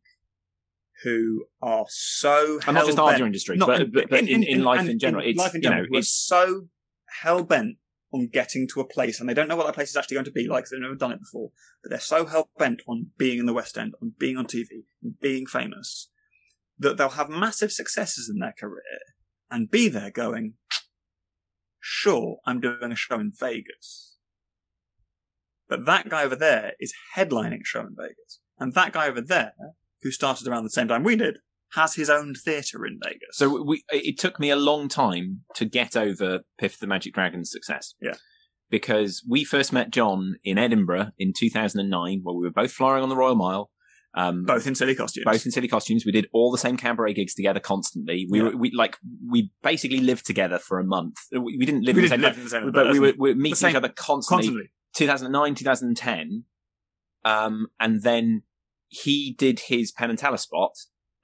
[1.02, 4.62] who are so And not just hell-bent- audio industry, Not but, but, but in, in,
[4.62, 5.24] life and in general.
[5.26, 6.68] it's, life in you know, it's, so
[7.22, 7.76] hell bent
[8.12, 10.24] on getting to a place, and they don't know what that place is actually going
[10.26, 10.66] to be like.
[10.66, 11.50] they've never done it before,
[11.82, 14.66] but they're so hell bent on being in the West End, on being on TV,
[15.02, 16.10] and being famous,
[16.78, 18.82] that they'll have massive successes in their career
[19.50, 20.54] and be there going,
[21.80, 24.16] "Sure, I'm doing a show in Vegas."
[25.68, 28.40] But that guy over there is headlining a show in Vegas.
[28.58, 29.54] And that guy over there,
[30.02, 31.38] who started around the same time we did,
[31.74, 33.20] has his own theatre in Vegas.
[33.32, 37.50] so we, it took me a long time to get over Piff the Magic Dragon's
[37.50, 37.94] success.
[38.00, 38.14] Yeah.
[38.70, 43.08] Because we first met John in Edinburgh in 2009, where we were both flying on
[43.10, 43.70] the Royal Mile.
[44.14, 45.24] Um, both in silly costumes.
[45.24, 46.04] both in silly costumes.
[46.04, 48.26] We did all the same cabaret gigs together constantly.
[48.30, 48.44] We Yeah.
[48.44, 48.98] were we like
[49.30, 51.16] we basically lived together for a month.
[51.32, 53.14] We, we didn't live we in didn't same live in the same, but we were,
[53.18, 54.48] we were meeting same- each other constantly.
[54.48, 54.70] constantly.
[54.94, 56.44] 2009, 2010,
[57.24, 58.42] um, and then
[58.92, 60.72] he did his Penn and Teller spot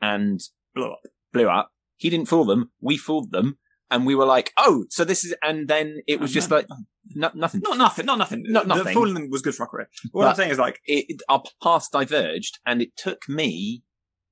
[0.01, 0.41] and
[0.75, 1.01] Blew up.
[1.33, 1.71] blew up.
[1.97, 2.71] He didn't fool them.
[2.81, 3.59] We fooled them,
[3.91, 6.67] and we were like, "Oh, so this is." And then it was just like
[7.15, 7.61] no, nothing.
[7.65, 8.43] Not nothing, not nothing.
[8.47, 8.95] Not The nothing.
[8.95, 9.89] fooling them was good for our career.
[10.13, 13.83] What But- I'm saying is like, it, our paths diverged, and it took me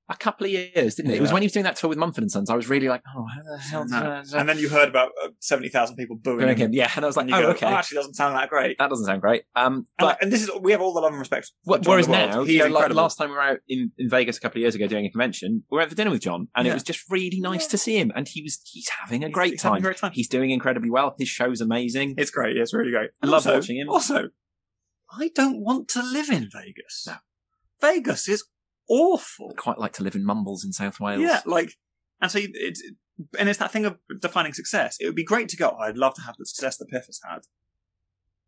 [0.09, 1.16] a couple of years, didn't it?
[1.16, 2.49] It was when he was doing that tour with Mumford and Sons.
[2.49, 3.87] I was really like, oh, how the hell?
[3.88, 4.23] No.
[4.38, 6.73] And then you heard about uh, 70,000 people booing him.
[6.73, 8.79] yeah, and I was like, and oh, go, okay, oh, actually doesn't sound that great.
[8.79, 9.42] that doesn't sound great.
[9.57, 11.51] Um, And, but like, and this is, we have all the love and respect.
[11.64, 14.09] for Wh- Whereas now, he's you know, like last time we were out in, in
[14.09, 16.23] Vegas a couple of years ago doing a convention, we were out for dinner with
[16.23, 16.73] John, and Yeah.
[16.73, 17.69] it was just really nice Yeah.
[17.71, 18.12] to see him.
[18.14, 19.83] And he was he's having a He's- great he's having time.
[19.83, 20.12] a great time.
[20.12, 21.16] He's doing incredibly well.
[21.19, 22.14] His show's amazing.
[22.16, 22.55] It's great.
[22.57, 23.11] Yeah, it's really great.
[23.23, 23.88] I love also, watching him.
[23.88, 24.29] Also,
[25.11, 27.05] I don't want to live in Vegas.
[27.09, 27.14] No.
[27.81, 28.45] Vegas is
[28.88, 29.51] awful.
[29.53, 31.20] I quite like to live in Mumbles in South Wales.
[31.22, 31.72] Yeah, like,
[32.20, 32.83] and so it's,
[33.38, 34.96] and it's that thing of defining success.
[35.01, 35.75] It would be great to go.
[35.79, 37.40] "Oh, I'd love to have the success that Piff has had.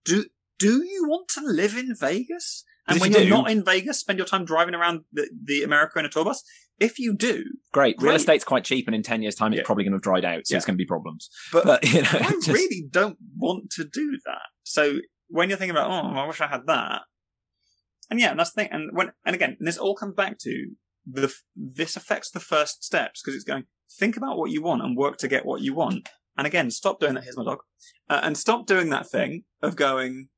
[0.05, 0.25] Do
[0.59, 2.65] do you want to live in Vegas?
[2.89, 5.63] And when you you're do- not in Vegas, spend your time driving around the, the
[5.63, 6.43] America in a tour bus.
[6.81, 7.97] If you do, great.
[7.99, 8.17] Real Great.
[8.17, 9.67] estate's quite cheap, and in ten years' time, it's Yeah.
[9.67, 10.57] probably going to have dried out, so Yeah.
[10.59, 11.29] it's going to be problems.
[11.53, 14.41] but, But you know, I just- really don't want to do that.
[14.63, 14.99] So
[15.29, 17.03] when you're thinking about, oh, I wish I had that,
[18.11, 18.71] and yeah, that's the thing.
[18.73, 20.71] And when, and again, this all comes back to
[21.07, 23.65] the this affects the first steps because it's going
[23.99, 26.09] think about what you want and work to get what you want.
[26.37, 27.25] And again, stop doing that.
[27.25, 27.59] Here's my dog,
[28.09, 30.29] uh, and stop doing that thing of going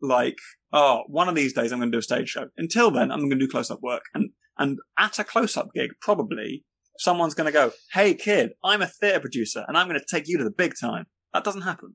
[0.00, 0.38] like,
[0.72, 2.46] oh, one of these days I'm going to do a stage show.
[2.56, 5.68] Until then, I'm going to do close up work, and and at a close up
[5.74, 6.64] gig, probably
[6.98, 10.28] someone's going to go, "Hey, kid, I'm a theatre producer, and I'm going to take
[10.28, 11.94] you to the big time." That doesn't happen.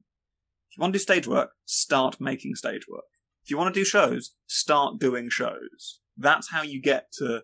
[0.70, 3.06] If you want to do stage work, start making stage work.
[3.46, 6.00] If you want to do shows, start doing shows.
[6.18, 7.44] That's how you get to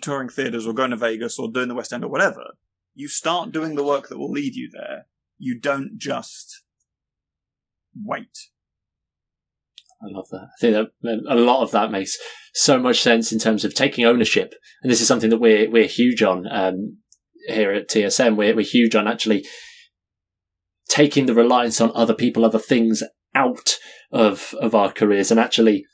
[0.00, 2.52] touring theatres or going to Vegas or doing the West End or whatever.
[2.94, 5.06] You start doing the work that will lead you there.
[5.38, 6.62] You don't just
[8.00, 8.38] wait.
[10.00, 10.46] I love that.
[10.56, 12.16] I think that a lot of that makes
[12.54, 15.86] so much sense in terms of taking ownership, and this is something that we're we're
[15.86, 16.98] huge on um,
[17.48, 18.36] here at TSM.
[18.36, 19.44] We're we're huge on actually
[20.88, 23.02] taking the reliance on other people, other things
[23.34, 23.78] out
[24.10, 25.86] of of our careers, and actually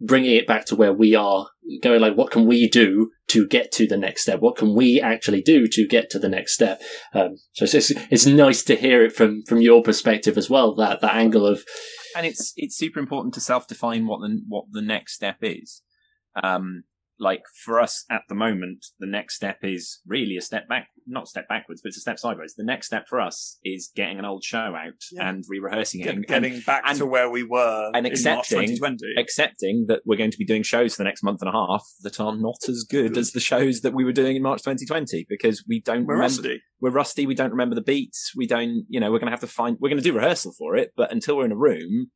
[0.00, 1.48] bringing it back to where we are.
[1.82, 4.40] Going like, what can we do to get to the next step?
[4.40, 6.80] What can we actually do to get to the next step?
[7.12, 10.74] Um, so it's, it's it's nice to hear it from from your perspective as well.
[10.74, 11.64] That that angle of
[12.16, 15.82] and it's it's super important to self define what the what the next step is.
[16.42, 16.84] Um,
[17.20, 21.26] like for us at the moment, the next step is really a step back, not
[21.26, 22.54] step backwards, but it's a step sideways.
[22.56, 25.28] The next step for us is getting an old show out Yeah.
[25.28, 28.12] and re-rehearsing it, Get- and, getting back and- to where we were and in March
[28.12, 29.14] accepting- 2020.
[29.18, 31.84] accepting that we're going to be doing shows for the next month and a half
[32.02, 33.18] that are not as good Good.
[33.18, 36.22] as the shows that we were doing in March 2020 because we don't We're remember.
[36.42, 36.62] rusty.
[36.80, 37.26] We're rusty.
[37.26, 38.32] We don't remember the beats.
[38.36, 40.52] We don't, you know, we're going to have to find, we're going to do rehearsal
[40.56, 42.12] for it, but until we're in a room,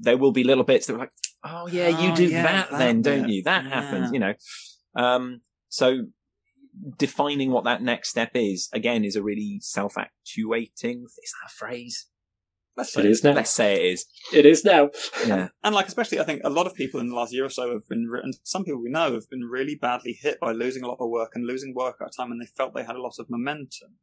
[0.00, 1.10] there will be little bits that we're like,
[1.44, 3.42] oh yeah, you Oh, do yeah, that, that then, don't you?
[3.42, 3.70] That Yeah.
[3.70, 4.34] happens, you know.
[4.96, 6.06] Um, so
[6.98, 11.04] defining what that next step is again is a really self-actuating.
[11.04, 12.08] Is that a phrase?
[12.76, 13.08] Let's it say.
[13.08, 13.32] is now.
[13.34, 14.06] Let's say it is.
[14.32, 14.90] It is now.
[15.26, 15.48] Yeah.
[15.62, 17.70] And like, especially, I think a lot of people in the last year or so
[17.72, 20.82] have been, re- and some people we know have been really badly hit by losing
[20.82, 22.96] a lot of work and losing work at a time when they felt they had
[22.96, 23.98] a lot of momentum.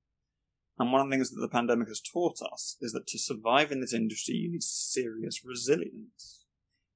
[0.79, 3.71] And one of the things that the pandemic has taught us is that to survive
[3.73, 6.40] in this industry, you need serious resilience.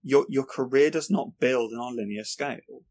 [0.08, 2.84] Your your career does not build in a linear scale.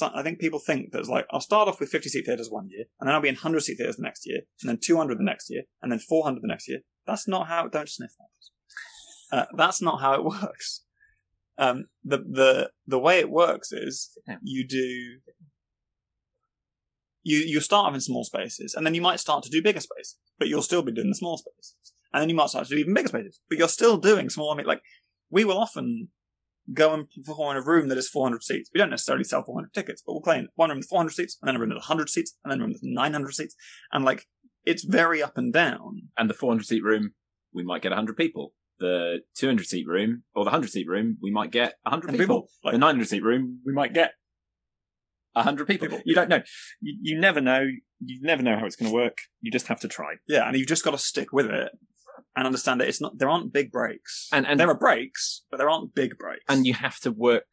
[0.00, 2.70] I think people think that it's like I'll start off with 50 seat theatres one
[2.70, 5.18] year, and then I'll be in 100 seat theatres the next year, and then 200
[5.18, 6.80] the next year, and then 400 the next year.
[7.06, 7.68] That's not how.
[7.68, 9.36] Don't sniff that.
[9.36, 10.84] Uh, that's not how it works.
[11.58, 15.18] Um, the the the way it works is you do
[17.22, 19.80] you you start off in small spaces, and then you might start to do bigger
[19.80, 22.74] spaces, but you'll still be doing the small spaces, and then you might start to
[22.74, 24.52] do even bigger spaces, but you're still doing small.
[24.52, 24.82] I mean, like
[25.32, 26.08] we will often
[26.72, 28.70] go and perform in a room that is 400 seats.
[28.72, 31.36] We don't necessarily sell 400 tickets, but we'll play in one room with 400 seats,
[31.42, 33.56] and then a room with 100 seats, and then a room with 900 seats,
[33.90, 34.26] and like
[34.64, 36.02] it's very up and down.
[36.16, 37.14] and the 400 seat room,
[37.52, 38.54] we might get 100 people.
[38.78, 42.42] The 200 seat room or the 100 seat room, we might get 100 And people.
[42.42, 44.12] people, like- the 900 seat room, we might get
[45.34, 45.88] 100 people.
[45.88, 46.02] People.
[46.04, 46.42] You don't know.
[46.80, 47.66] You, you never know.
[48.04, 49.18] You never know how it's going to work.
[49.40, 50.14] You just have to try.
[50.28, 51.72] Yeah, and you've just got to stick with it
[52.36, 53.18] and understand that it's not.
[53.18, 56.44] There aren't big breaks, And- and- there are breaks, but there aren't big breaks.
[56.48, 57.46] And you have to work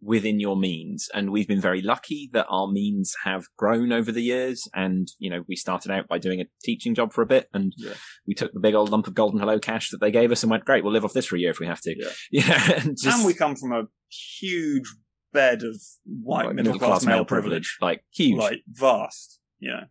[0.00, 1.08] within your means.
[1.14, 4.68] And we've been very lucky that our means have grown over the years.
[4.74, 7.72] And, you know, we started out by doing a teaching job for a bit and
[7.78, 7.94] Yeah.
[8.26, 10.50] we took the big old lump of golden hello cash that they gave us and
[10.50, 11.94] went, great, we'll live off this for a year if we have to.
[11.96, 12.10] Yeah.
[12.30, 12.72] Yeah.
[12.82, 14.84] and, just, and we come from a huge
[15.32, 18.38] bed of white like, middle class male privilege, like huge.
[18.38, 19.40] like vast.
[19.62, 19.84] Know,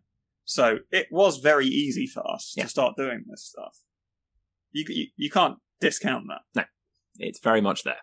[0.44, 2.64] so it was very easy for us Yeah.
[2.64, 3.78] to start doing this stuff.
[4.72, 6.42] You, you you can't discount that.
[6.54, 6.64] No,
[7.18, 8.02] it's very much there.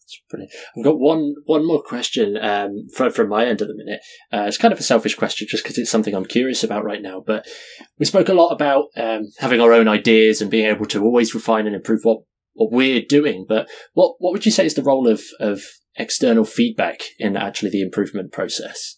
[0.00, 0.52] That's brilliant.
[0.76, 4.00] I've got one one more question um, from from my end at the minute.
[4.32, 7.02] Uh, it's kind of a selfish question, just because it's something I'm curious about right
[7.02, 7.22] now.
[7.24, 7.46] But
[7.98, 11.34] we spoke a lot about um, having our own ideas and being able to always
[11.34, 12.18] refine and improve what
[12.54, 13.46] what we're doing.
[13.48, 15.62] But what what would you say is the role of of
[15.96, 18.96] external feedback in actually the improvement process,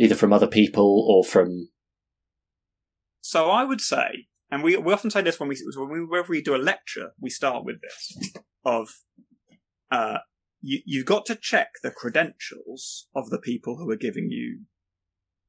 [0.00, 1.68] either from other people or from.
[3.20, 6.30] So I would say, and we we often say this when we when we, whenever
[6.30, 8.32] we do a lecture, we start with this
[8.64, 8.88] of
[9.90, 10.18] uh,
[10.60, 14.62] you you've got to check the credentials of the people who are giving you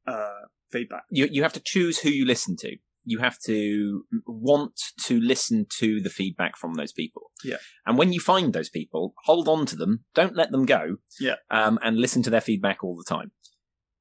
[0.06, 1.04] uh, feedback.
[1.10, 2.76] You you have to choose who you listen to.
[3.04, 7.32] You have to want to listen to the feedback from those people.
[7.44, 7.58] Yeah.
[7.88, 10.06] And when you find those people, hold on to them.
[10.14, 10.98] Don't let them go.
[11.20, 11.38] Yeah.
[11.50, 13.32] Um, and listen to their feedback all the time.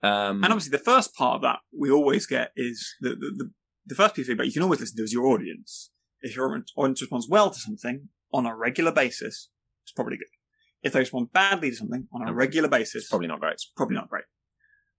[0.02, 3.50] Um, And obviously, the first part of that we always get is the the, the,
[3.86, 5.90] the first piece of feedback you can always listen to is your audience.
[6.22, 9.48] If your audience responds well to something on a regular basis,
[9.82, 10.28] it's probably good.
[10.82, 13.54] If they respond badly to something on a regular basis, it's probably not great.
[13.54, 14.24] it's probably not great.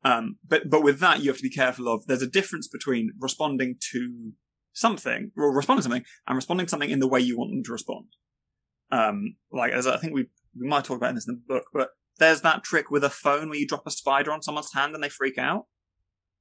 [0.04, 2.06] Um, but but with that, you have to be careful of.
[2.06, 4.34] There's a difference between responding to
[4.74, 7.64] something, or responding to something, and responding to something in the way you want them
[7.64, 8.06] to respond.
[8.92, 10.28] Um, like as I think we
[10.60, 11.90] we might talk about in this in the book, but
[12.22, 15.04] there's that trick with a phone where you drop a spider on someone's hand and
[15.04, 15.66] they freak out.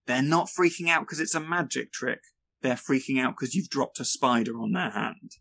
[0.06, 2.20] They're not freaking out because it's a magic trick.
[2.60, 5.32] They're freaking out because you've dropped a spider on their hand.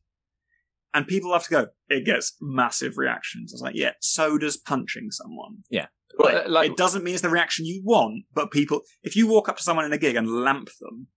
[0.94, 3.52] And people have to go, it gets massive reactions.
[3.52, 5.58] I was like, yeah, so does punching someone.
[5.70, 5.88] Yeah.
[6.18, 9.50] Like, like- it doesn't mean it's the reaction you want, but people, if you walk
[9.50, 11.08] up to someone in a gig and lamp them,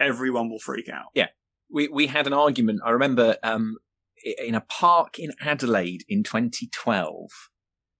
[0.00, 1.06] everyone will freak out.
[1.14, 1.28] Yeah.
[1.70, 2.80] We we had an argument.
[2.84, 3.76] I remember um,
[4.24, 7.30] in a park in Adelaide in 2012.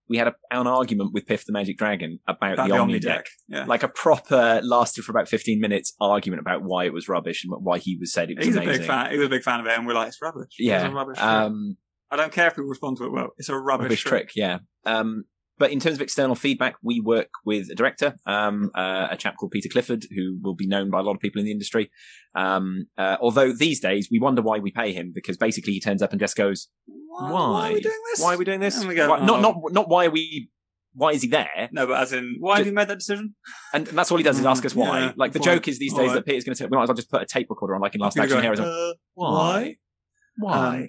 [0.09, 3.27] We had a, an argument with Piff the Magic Dragon about, About the, Omni deck.
[3.49, 3.65] Yeah.
[3.65, 7.53] Like a proper lasted for about 15 minutes argument about why it was rubbish and
[7.65, 8.75] why he was said it was He's amazing.
[8.75, 9.11] a big fan.
[9.13, 10.49] He was a big fan of it, and we're like, it's rubbish.
[10.59, 10.87] It's Yeah.
[10.89, 11.27] a rubbish trick.
[11.27, 11.77] Um,
[12.11, 13.31] I don't care if people respond to it well.
[13.39, 14.31] It's a rubbish, rubbish trick.
[14.37, 14.59] Yeah.
[14.85, 15.25] Um,
[15.59, 19.37] but in terms of external feedback, we work with a director, um, uh, a chap
[19.37, 21.91] called Peter Clifford, who will be known by a lot of people in the industry.
[22.35, 26.03] Um, uh, although these days we wonder why we pay him because basically he turns
[26.03, 27.71] up and just goes, Why, "Why?
[27.71, 28.21] are we doing this?
[28.21, 28.85] Why are we doing this?
[28.85, 30.51] We go, Why- not "Oh." not not why are we?
[30.97, 31.69] Why is he there?
[31.73, 33.35] No, but as in, why have you made that decision?
[33.73, 35.01] And that's all he does is ask us why.
[35.01, 35.45] Yeah, like the why?
[35.47, 36.15] joke is these days Why?
[36.15, 37.97] that Peter's going to "We might as well just put a tape recorder on, like
[37.97, 39.77] in Last Action go, Heroes." and, uh, why?
[40.39, 40.77] Why?
[40.77, 40.89] Um,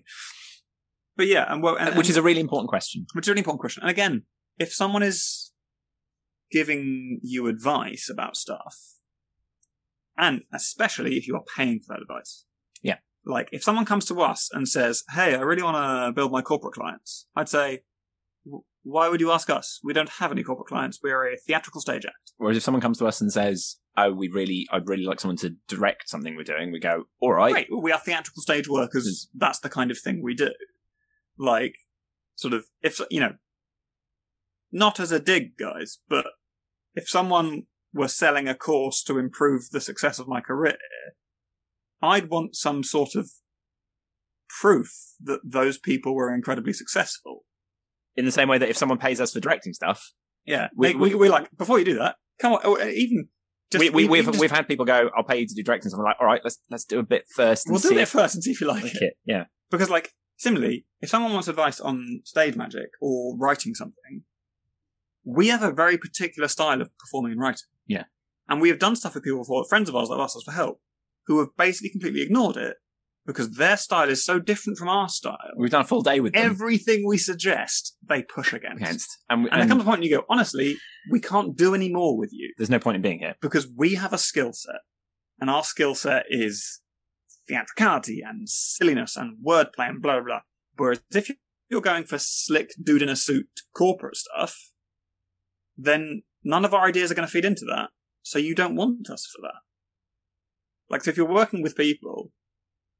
[1.18, 3.05] but yeah, and well, and, Which is a really important question.
[3.13, 3.82] which is a really important question.
[3.82, 4.24] And again,
[4.57, 5.51] if someone is
[6.51, 8.75] giving you advice about stuff,
[10.17, 12.45] and especially if you are paying for that advice,
[12.81, 12.99] Yeah.
[13.25, 16.41] like if someone comes to us and says, "Hey, I really want to build my
[16.41, 17.83] corporate clients," I'd say,
[18.83, 19.79] "Why would you ask us?
[19.83, 20.99] We don't have any corporate clients.
[21.01, 24.29] We're a theatrical stage act." Whereas if someone comes to us and says, "Oh, we
[24.29, 27.67] really, I'd really like someone to direct something we're doing," we go, "All right, Right,
[27.71, 29.29] we are theatrical stage workers.
[29.33, 30.53] That's the kind of thing we do.
[31.37, 31.75] Like,
[32.35, 33.37] sort of, if you know,
[34.84, 36.26] not as a dig, guys, but
[36.95, 37.63] if someone
[37.93, 40.78] were selling a course to improve the success of my career,
[42.01, 43.32] I'd want some sort of
[44.61, 44.89] proof
[45.23, 47.43] that those people were incredibly successful.
[48.17, 50.13] in the same way that if someone pays us for directing stuff,
[50.45, 53.28] Yeah, We- we, we, we're like, before you do that, come on, even
[53.71, 55.63] just we, we, even we've just- we've had people go, "I'll pay you to do
[55.63, 57.97] directing." So I'm like, "All right, let's let's do a bit first and we'll do
[57.97, 59.01] it first and see if you like like it.
[59.03, 64.23] it." Yeah, Because, like, similarly, if someone wants advice on stage magic or writing something,
[65.26, 67.67] we have a very particular style of performing and writing.
[67.88, 68.03] Yeah.
[68.47, 70.43] And we have done stuff with people before, friends of ours that have asked us
[70.43, 70.80] for help,
[71.26, 72.78] who have basically completely ignored it
[73.26, 75.38] because their style is so different from our style.
[75.57, 78.82] we've done a full day with them Everything we suggest, they push against.
[78.84, 80.78] against, and, we- And there comes a point you go, honestly,
[81.09, 83.34] we can't do any more with you there's no point in being here.
[83.41, 84.82] because we have a skill set,
[85.39, 86.82] and our skill set is
[87.47, 90.39] theatricality and silliness and wordplay and blah blah blah.
[90.78, 91.32] Whereas if
[91.69, 94.55] you're going for slick dude in a suit corporate stuff,
[95.78, 97.89] then none of our ideas are going to feed into that.
[98.21, 99.61] So you don't want us for that.
[100.89, 102.32] Like, so if you're working with people,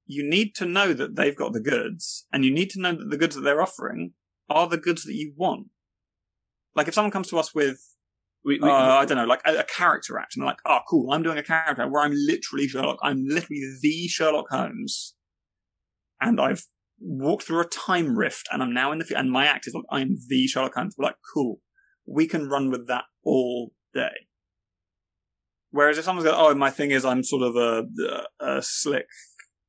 [0.06, 3.10] you need to know that they've got the goods, and you need to know that
[3.10, 4.14] the goods that they're offering
[4.50, 5.68] are the goods that you want.
[6.76, 7.80] Like, if someone comes to us with
[8.44, 10.82] We, we, uh, I don't know, like a, a character act, and they're like, oh,
[10.88, 13.00] cool, I'm doing a character act where I'm literally Sherlock.
[13.02, 15.16] I'm literally the Sherlock Holmes,
[16.22, 16.64] and I've
[17.00, 19.86] walked through a time rift, and I'm now in the and my act is like
[19.90, 20.94] I'm the Sherlock Holmes.
[20.96, 21.60] We're like, cool,
[22.06, 24.28] we can run with that all day.
[25.72, 27.84] Whereas if someone's going, oh, my thing is I'm sort of a,
[28.40, 29.08] a slick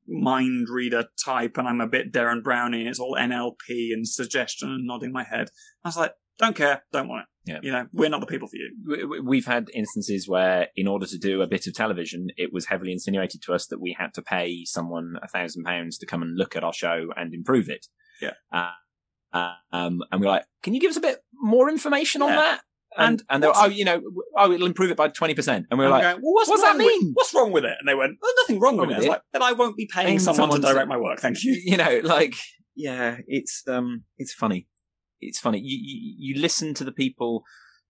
[0.07, 4.69] mind reader type, and I'm a bit Derren Brownie, and it's all NLP and suggestion
[4.69, 5.49] and nodding my head.
[5.83, 7.51] I was like, don't care, don't want it.
[7.51, 7.59] Yeah.
[7.63, 8.73] You know, we're not the people for you.
[8.85, 12.53] we- we- we've had instances where, in order to do a bit of television, it
[12.53, 16.05] was heavily insinuated to us that we had to pay someone a thousand pounds to
[16.05, 17.87] come and look at our show and improve it.
[18.21, 18.33] Yeah.
[18.51, 18.71] Uh,
[19.33, 22.61] um, and we're like, can you give us a bit more information on that?
[22.97, 24.01] And And they're oh, you know,
[24.37, 25.67] oh, it'll improve it by twenty percent.
[25.69, 27.11] And we And we're I'm like, going, well, what's, what's that with- mean?
[27.13, 27.75] what's wrong with it?
[27.79, 28.97] And they went, there's nothing wrong with Wrong it.
[28.97, 31.19] with It's like, then I won't be paying someone to someone to- direct my work.
[31.19, 31.51] Thank you.
[31.63, 32.33] you know, like,
[32.75, 34.67] yeah, it's um, it's funny.
[35.21, 35.59] it's funny.
[35.59, 37.43] You, you you listen to the people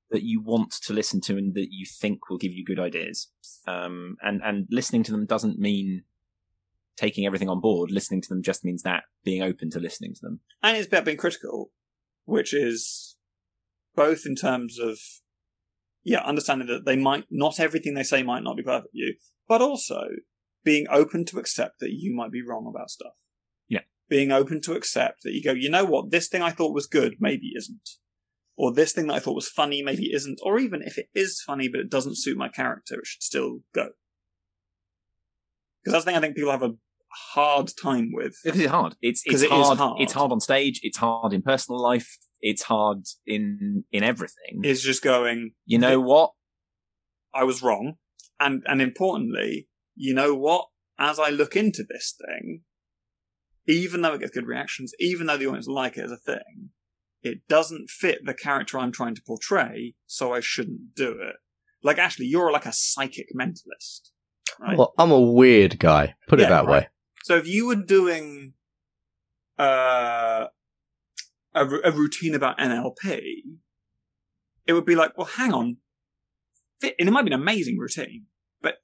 [0.10, 3.30] that you want to listen to and that you think will give you good ideas.
[3.68, 6.04] Um, and and listening to them doesn't mean
[6.98, 7.92] taking everything on board.
[7.92, 10.40] Listening to them just means that being open to listening to them.
[10.64, 11.72] and it's about being critical,
[12.26, 13.16] which is
[13.96, 15.00] both in terms of
[16.08, 19.16] yeah, understanding that they might not everything they say might not be perfect for you,
[19.46, 20.08] but also
[20.64, 23.12] being open to accept that you might be wrong about stuff.
[23.68, 23.82] Yeah.
[24.08, 26.88] Being open to accept that you go, you know what, this thing I thought was
[26.88, 27.90] good maybe isn't.
[28.56, 30.40] Or this thing that I thought was funny maybe isn't.
[30.44, 33.60] Or even if it is funny but it doesn't suit my character, it should still
[33.76, 33.90] go.
[35.84, 36.76] Because that's the thing I think people have a
[37.34, 38.36] hard time with.
[38.44, 38.96] Because it's hard.
[39.02, 39.78] It's 'Cause it's it is hard.
[39.78, 40.02] hard.
[40.02, 40.80] It's hard on stage.
[40.84, 42.18] It's hard in personal life.
[42.42, 44.62] It's hard in in everything.
[44.64, 46.32] It's just going, you know what?
[47.34, 47.96] I was wrong.
[48.40, 50.68] And, and importantly, you know what?
[51.00, 52.62] As I look into this thing,
[53.68, 56.70] even though it gets good reactions, even though the audience like it as a thing,
[57.24, 61.36] it doesn't fit the character I'm trying to portray, so I shouldn't do it.
[61.84, 64.10] Like, Ashley, you're like a psychic mentalist,
[64.60, 64.78] right?
[64.78, 66.16] Well, I'm a weird guy.
[66.28, 66.84] Put it that right.
[66.84, 66.88] way.
[67.28, 68.54] So if you were doing
[69.60, 70.46] uh,
[71.54, 73.20] a, a routine about NLP,
[74.66, 75.76] it would be like, well, hang on.
[76.82, 78.28] And it might be an amazing routine,
[78.62, 78.76] but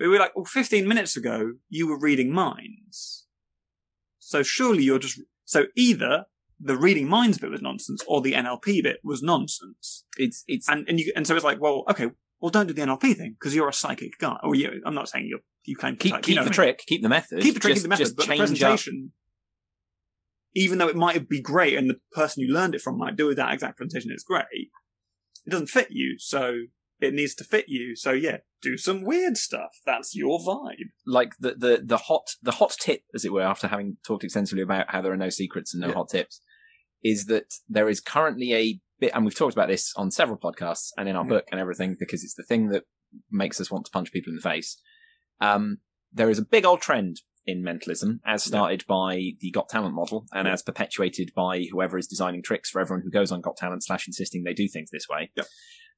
[0.00, 3.26] we were like, well, 15 minutes ago, you were reading minds.
[4.18, 6.24] So surely you're just, so either
[6.58, 10.04] the reading minds bit was nonsense or the NLP bit was nonsense.
[10.16, 12.10] It's it's And, and you, and so it's like, well, okay,
[12.40, 14.36] well, don't do the NLP thing because you're a psychic guy.
[14.42, 16.50] Or you, I'm not saying you're, you to keep type, keep you know the I
[16.50, 16.52] mean?
[16.54, 17.40] trick, keep the method.
[17.42, 18.68] keep the trick, just, keep the method, but the change up.
[18.68, 19.12] presentation,
[20.54, 23.34] even though it might be great and the person you learned it from might do
[23.34, 24.44] that exact presentation, it's great.
[24.52, 26.60] It doesn't fit you, so
[27.00, 27.94] it needs to fit you.
[27.94, 29.70] So yeah, do some weird stuff.
[29.84, 30.90] That's your vibe.
[31.06, 34.62] like the, the the hot the hot tip, as it were, after having talked extensively
[34.62, 35.94] about how there are no secrets and no Yeah.
[35.94, 36.40] hot tips,
[37.04, 40.90] is that there is currently a bit, and we've talked about this on several podcasts
[40.96, 41.28] and in our Mhm.
[41.30, 42.84] book and everything, because it's the thing that
[43.30, 44.80] makes us want to punch people in the face.
[45.40, 45.78] Um,
[46.12, 50.26] there is a big old trend in mentalism, as started by the Got Talent model
[50.32, 50.52] and Yeah.
[50.54, 54.06] as perpetuated by whoever is designing tricks for everyone who goes on Got Talent slash
[54.08, 55.30] insisting they do things this way.
[55.36, 55.46] Yep.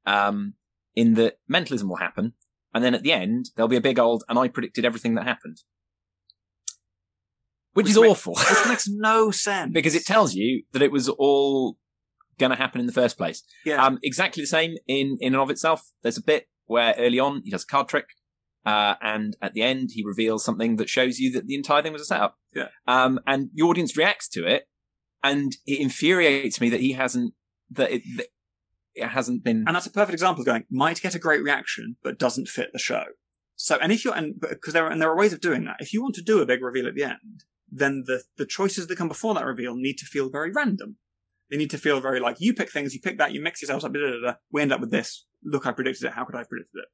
[0.05, 0.55] Um,
[0.95, 2.35] in that mentalism will happen,
[2.75, 5.25] and then at the end there'll be a big old and I predicted everything that
[5.25, 5.63] happened,
[7.73, 10.91] which, Which is makes- awful Which makes no sense because it tells you that it
[10.93, 11.79] was all
[12.39, 13.43] going to happen in the first place.
[13.65, 13.85] yeah.
[13.85, 15.83] Um, exactly the same in in and of itself.
[16.03, 18.07] There's a bit where early on he does a card trick,
[18.65, 21.93] uh, and at the end he reveals something that shows you that the entire thing
[21.93, 22.37] was a setup.
[22.55, 22.69] Yeah.
[22.87, 24.69] Um, and the audience reacts to it,
[25.23, 27.35] and it infuriates me that he hasn't
[27.71, 28.27] that it, that
[28.95, 29.65] it hasn't been.
[29.67, 32.71] And that's a perfect example of going, might get a great reaction, but doesn't fit
[32.73, 33.05] the show.
[33.57, 35.77] So, and if you're, and because there are, and there are ways of doing that.
[35.81, 38.87] If you want to do a big reveal at the end, then the, the choices
[38.87, 40.97] that come before that reveal need to feel very random.
[41.51, 43.85] They need to feel very like, you pick things, you pick that, you mix yourselves
[43.85, 44.35] up, da, da, da, da.
[44.53, 45.27] we end up with this.
[45.45, 46.13] Look, I predicted it.
[46.13, 46.89] How could I have predicted it?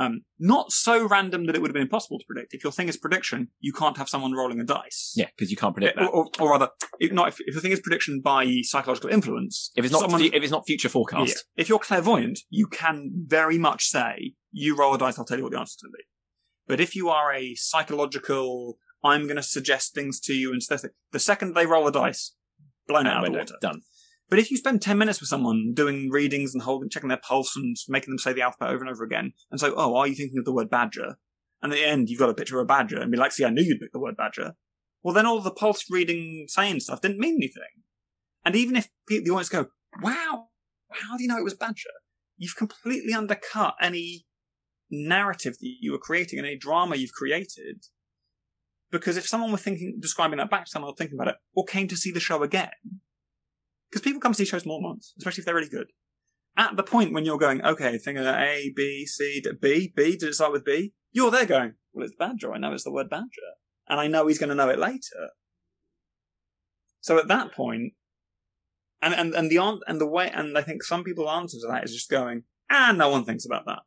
[0.00, 2.54] Um, not so random that it would have been impossible to predict.
[2.54, 5.12] If your thing is prediction, you can't have someone rolling a dice.
[5.16, 6.10] yeah, because you can't predict Or, that.
[6.10, 6.68] or, or rather,
[7.00, 9.72] if, not if, if the thing is prediction by psychological influence.
[9.76, 11.62] If it's not someone- fu- if it's not future forecast, yeah.
[11.62, 15.42] If you're clairvoyant, you can very much say, you roll a dice, I'll tell you
[15.42, 16.04] what the answer's going to be.
[16.68, 17.54] But if you are a
[17.98, 21.92] psychological, I'm going to suggest things to you and stuff, the second they roll a
[21.92, 22.34] dice,
[22.88, 23.54] blown out of the water.
[23.60, 23.82] done.
[24.30, 27.56] But if you spend 10 minutes with someone doing readings and holding, checking their pulse
[27.56, 30.14] and making them say the alphabet over and over again, and so, oh, are you
[30.14, 31.16] thinking of the word badger?
[31.62, 33.44] And at the end, you've got a picture of a badger and be like, see,
[33.44, 34.52] I knew you'd pick the word badger.
[35.02, 37.82] Well, then all the pulse reading saying stuff didn't mean anything.
[38.44, 39.66] And even if pe- the audience go,
[40.02, 40.48] wow,
[40.90, 41.90] how do you know it was badger?
[42.36, 44.26] You've completely undercut any
[44.90, 47.86] narrative that you were creating and any drama you've created.
[48.90, 51.64] Because if someone were thinking, describing that back to someone or thinking about it, or
[51.64, 52.70] came to see the show again,
[53.90, 55.88] because people come to see shows more than once, especially if they're really good.
[56.56, 60.16] At the point when you're going, okay, think of A, B, C, D, B, B,
[60.16, 60.92] did it start with B?
[61.12, 62.52] You're there going, well, it's Badger.
[62.52, 63.26] I know it's the word Badger.
[63.88, 65.30] And I know he's going to know it later.
[67.00, 67.92] So at that point,
[69.00, 71.68] and, and, and the, an- and the way, and I think some people's answer to
[71.68, 73.80] that is just going, ah, no one thinks about that.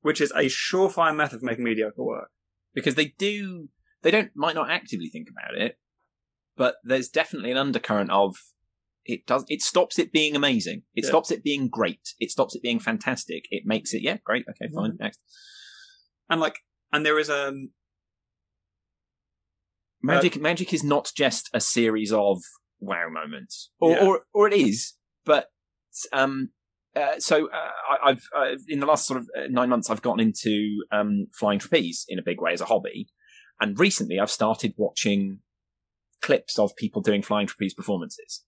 [0.00, 2.30] Which is a surefire method of making mediocre work.
[2.74, 3.68] because they do
[4.02, 5.78] they don't might not actively think about it
[6.56, 8.36] but there's definitely an undercurrent of
[9.04, 10.82] it does it stops it being amazing.
[10.94, 11.10] It Yeah.
[11.10, 12.14] stops it being great.
[12.20, 13.46] It stops it being fantastic.
[13.50, 14.44] It makes it yeah great.
[14.48, 15.20] Okay fine next.
[16.30, 16.58] And like,
[16.92, 17.52] and there is a,
[20.02, 22.42] magic magic is not just a series of
[22.80, 23.70] wow moments.
[23.80, 24.06] Or Yeah.
[24.06, 24.94] or, or it is
[25.24, 25.48] but
[26.12, 26.50] um
[26.94, 30.02] uh, so uh, I, I've uh, in the last sort of uh, nine months I've
[30.02, 33.08] gotten into um, flying trapeze in a big way as a hobby,
[33.62, 35.38] and recently I've started watching
[36.20, 38.44] clips of people doing flying trapeze performances,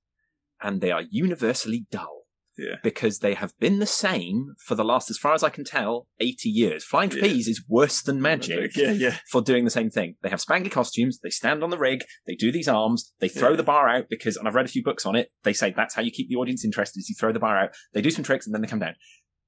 [0.63, 2.21] and they are universally dull.
[2.57, 2.77] Yeah.
[2.85, 6.07] Because they have been the same for the last, as far as I can tell,
[6.21, 6.85] 80 years.
[6.85, 7.19] Flying Yeah.
[7.19, 9.17] Trapeze is worse than magic Yeah, yeah.
[9.29, 10.15] for doing the same thing.
[10.23, 13.51] They have spangly costumes, they stand on the rig, they do these arms, they throw
[13.51, 13.57] Yeah.
[13.57, 15.97] the bar out because, and I've read a few books on it, they say that's
[15.97, 18.23] how you keep the audience interested is you throw the bar out, they do some
[18.23, 18.95] tricks and then they come down.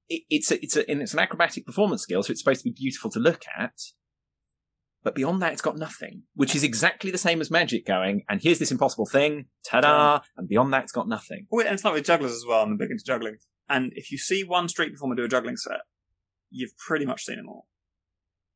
[0.08, 2.70] It, it's a, it's a, and it's an acrobatic performance skill, so it's supposed to
[2.70, 3.74] be beautiful to look at.
[5.02, 8.40] But beyond that, it's got nothing, which is exactly the same as magic going, and
[8.42, 11.46] here's this impossible thing, ta-da, and beyond that, it's got nothing.
[11.52, 12.62] Oh, and it's like with jugglers as well.
[12.62, 13.36] I'm big into juggling.
[13.68, 15.80] And if you see one street performer do a juggling set,
[16.50, 17.68] you've pretty much seen them all.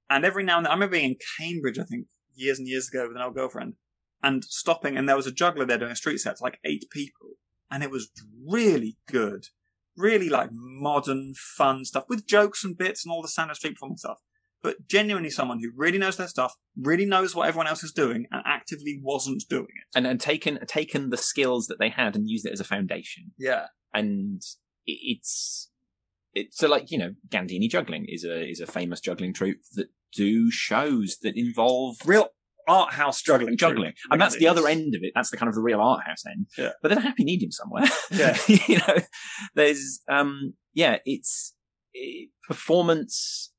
[0.09, 2.89] And every now and then, I remember being in Cambridge, I think, years and years
[2.89, 3.75] ago with an old girlfriend,
[4.23, 6.87] and stopping, and there was a juggler there doing a street set to like eight
[6.91, 7.37] people,
[7.71, 8.11] and it was
[8.49, 9.45] really good.
[9.97, 14.01] Really like modern, fun stuff with jokes and bits and all the standard street performance
[14.01, 14.19] stuff.
[14.63, 18.27] But genuinely someone who really knows their stuff, really knows what everyone else is doing,
[18.31, 19.97] and actively wasn't doing it.
[19.97, 23.33] And, and taken, taken the skills that they had and used it as a foundation.
[23.39, 23.67] Yeah.
[23.95, 24.43] and
[24.87, 25.71] it's
[26.35, 29.89] it's so like you know Gandini juggling is a is a famous juggling troupe that
[30.15, 32.29] do shows that involve Real
[32.69, 33.57] art house juggling.
[33.57, 34.13] juggling, troupe.
[34.13, 35.13] and that's the other end of it.
[35.15, 36.47] That's the kind of the real art house end.
[36.57, 36.71] Yeah.
[36.83, 37.85] But there's a happy medium somewhere.
[38.11, 38.37] Yeah.
[38.47, 38.97] you know,
[39.55, 41.55] there's um yeah, it's
[41.93, 43.50] it, performance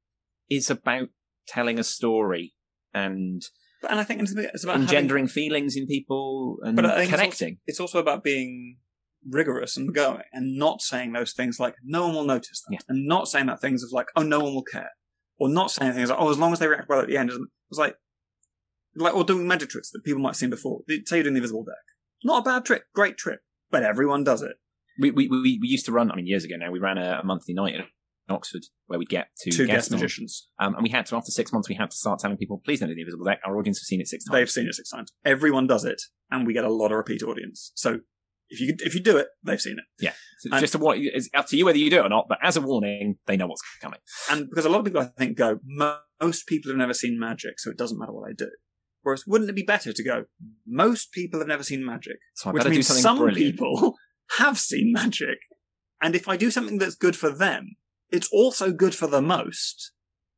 [0.52, 1.08] is about
[1.48, 2.54] telling a story
[2.94, 3.42] and
[3.90, 7.00] And I think it's about it's about having- engendering feelings in people and But think
[7.02, 7.58] it's connecting.
[7.66, 8.78] it's also about being
[9.30, 12.80] rigorous and going and not saying those things like no one will notice that Yeah.
[12.90, 14.92] and not saying that things of like oh no one will care
[15.40, 17.30] or not saying things like oh as long as they react well at the end
[17.32, 17.40] it
[17.70, 17.96] was like
[18.96, 21.36] like or doing magic tricks that people might have seen before They say you're doing
[21.36, 21.76] the invisible deck
[22.24, 23.40] not a bad trick great trick
[23.70, 24.56] but everyone does it
[25.00, 27.22] we, we, we, we used to run, I mean, years ago now, we ran a,
[27.22, 27.76] a monthly night
[28.32, 31.52] Oxford where we'd get two, two guest magicians Um, and we had to, after six
[31.54, 33.40] months, we had to start telling people, please don't do the invisible deck.
[33.46, 34.34] Our audience have seen it six times.
[34.34, 36.02] they've seen it six times everyone does it
[36.32, 38.00] and we get a lot of repeat audience so
[38.50, 39.86] if you if you do it they've seen it
[40.40, 42.10] So it's and- just a, what, it's up to you whether you do it or
[42.10, 44.00] not, but as a warning, they know what's coming.
[44.30, 45.60] And because a lot of people, I think, go,
[46.18, 48.50] most people have never seen magic, so it doesn't matter what I do.
[49.04, 50.26] Whereas, wouldn't it be better to go,
[50.68, 53.38] most people have never seen magic, So I which means some brilliant.
[53.58, 53.96] people
[54.38, 55.38] have seen magic.
[56.02, 57.76] And if I do something that's good for them,
[58.12, 59.92] it's also good for the most,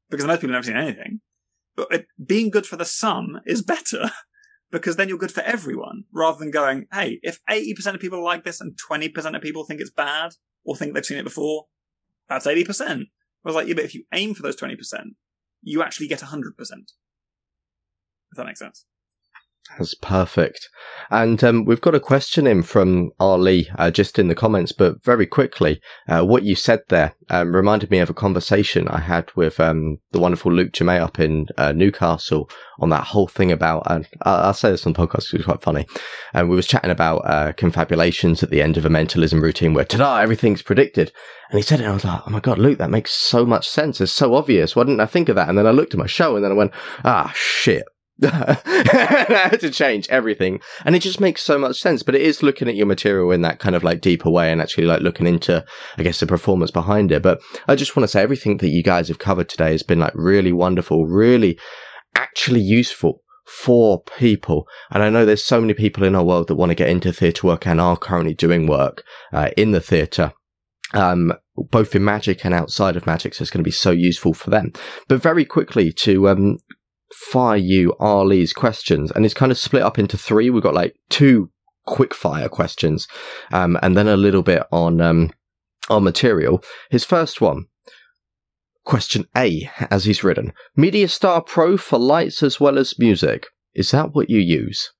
[0.09, 1.21] because most people have never seen anything.
[1.75, 3.73] But it, being good for the sum is mm-hmm.
[3.73, 4.11] better,
[4.71, 8.43] because then you're good for everyone, rather than going, hey, if 80% of people like
[8.43, 10.31] this and 20% of people think it's bad,
[10.65, 11.65] or think they've seen it before,
[12.29, 12.69] that's 80%.
[12.79, 13.05] I
[13.43, 14.77] was like, yeah, but if you aim for those 20%,
[15.61, 16.51] you actually get 100%.
[16.59, 18.85] If that makes sense.
[19.77, 20.69] That's perfect.
[21.09, 25.03] And um, we've got a question in from Ali uh, just in the comments, but
[25.03, 29.31] very quickly, uh, what you said there um, reminded me of a conversation I had
[29.35, 32.49] with um, the wonderful Luke Jermay up in uh, Newcastle
[32.79, 35.63] on that whole thing about, and I'll say this on the podcast because it's quite
[35.63, 35.87] funny.
[36.33, 39.85] And we was chatting about uh, confabulations at the end of a mentalism routine where,
[39.85, 41.11] ta-da, everything's predicted.
[41.49, 43.45] And he said it, and I was like, oh my God, Luke, that makes so
[43.45, 43.99] much sense.
[44.01, 44.75] It's so obvious.
[44.75, 45.49] Why didn't I think of that?
[45.49, 47.85] And then I looked at my show and then I went, ah, shit.
[48.21, 50.61] Had to change everything.
[50.85, 52.03] And it just makes so much sense.
[52.03, 54.61] But it is looking at your material in that kind of like deeper way and
[54.61, 55.65] actually like looking into,
[55.97, 57.23] I guess, the performance behind it.
[57.23, 59.99] But I just want to say everything that you guys have covered today has been
[59.99, 61.59] like really wonderful, really
[62.15, 64.67] actually useful for people.
[64.91, 67.11] And I know there's so many people in our world that want to get into
[67.11, 70.33] theatre work and are currently doing work uh, in the theatre.
[70.93, 74.33] Um, both in magic and outside of magic, so it's going to be so useful
[74.33, 74.71] for them.
[75.07, 76.57] But very quickly to um,
[77.13, 80.49] fire you Ali's questions, and it's kind of split up into three.
[80.49, 81.49] We've got like two
[81.85, 83.07] quick fire questions,
[83.51, 85.31] um, and then a little bit on um,
[85.89, 86.63] on material.
[86.89, 87.65] His first one,
[88.85, 93.47] question A, as he's written, MediaStar Pro for lights as well as music.
[93.73, 94.91] Is that what you use?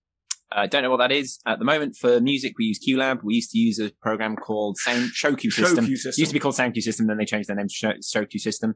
[0.55, 1.39] I uh, don't know what that is.
[1.47, 3.23] At the moment, for music, we use QLab.
[3.23, 5.85] We used to use a program called Sound Showcue System.
[5.85, 6.21] System.
[6.21, 8.75] Used to be called SoundQ System, then they changed their name to Show- System.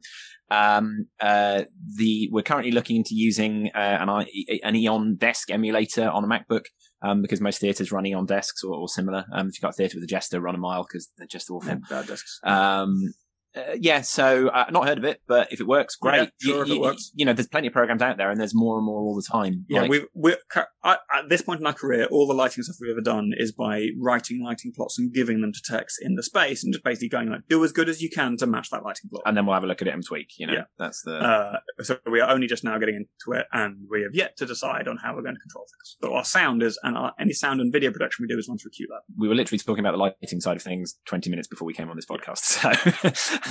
[0.50, 1.64] Um, uh,
[1.98, 4.26] the we're currently looking into using uh, an,
[4.64, 6.66] an Eos Desk emulator on a MacBook
[7.02, 9.26] um, because most theatres run Eos desks or, or similar.
[9.34, 11.50] Um, if you've got a theatre with a Jester, run a mile because they're just
[11.50, 11.78] awful.
[11.90, 12.40] Bad discs.
[12.44, 13.14] Um,
[13.58, 16.30] uh, yeah, so uh, not heard of it, but if it works, great.
[16.44, 17.12] Yeah, sure, you, if it you- works.
[17.16, 19.24] you know, there's plenty of programs out there, and there's more and more all the
[19.30, 19.66] time.
[19.68, 22.64] Yeah, Like- we've, we're, cu- I, at this point in our career, all the lighting
[22.64, 26.16] stuff we've ever done is by writing lighting plots and giving them to text in
[26.16, 28.70] the space and just basically going like, do as good as you can to match
[28.70, 29.24] that lighting plot.
[29.26, 30.28] and then we'll have a look at it and tweak.
[30.38, 30.64] You know, Yeah.
[30.80, 31.16] that's the.
[31.18, 34.46] Uh, so we are only just now getting into it, and we have yet to
[34.46, 35.98] decide on how we're going to control things.
[36.00, 38.58] But our sound is, and our, any sound and video production we do is run
[38.58, 39.02] through QLab.
[39.18, 41.90] we were literally talking about the lighting side of things 20 minutes before we came
[41.90, 42.38] on this podcast.
[43.18, 43.47] So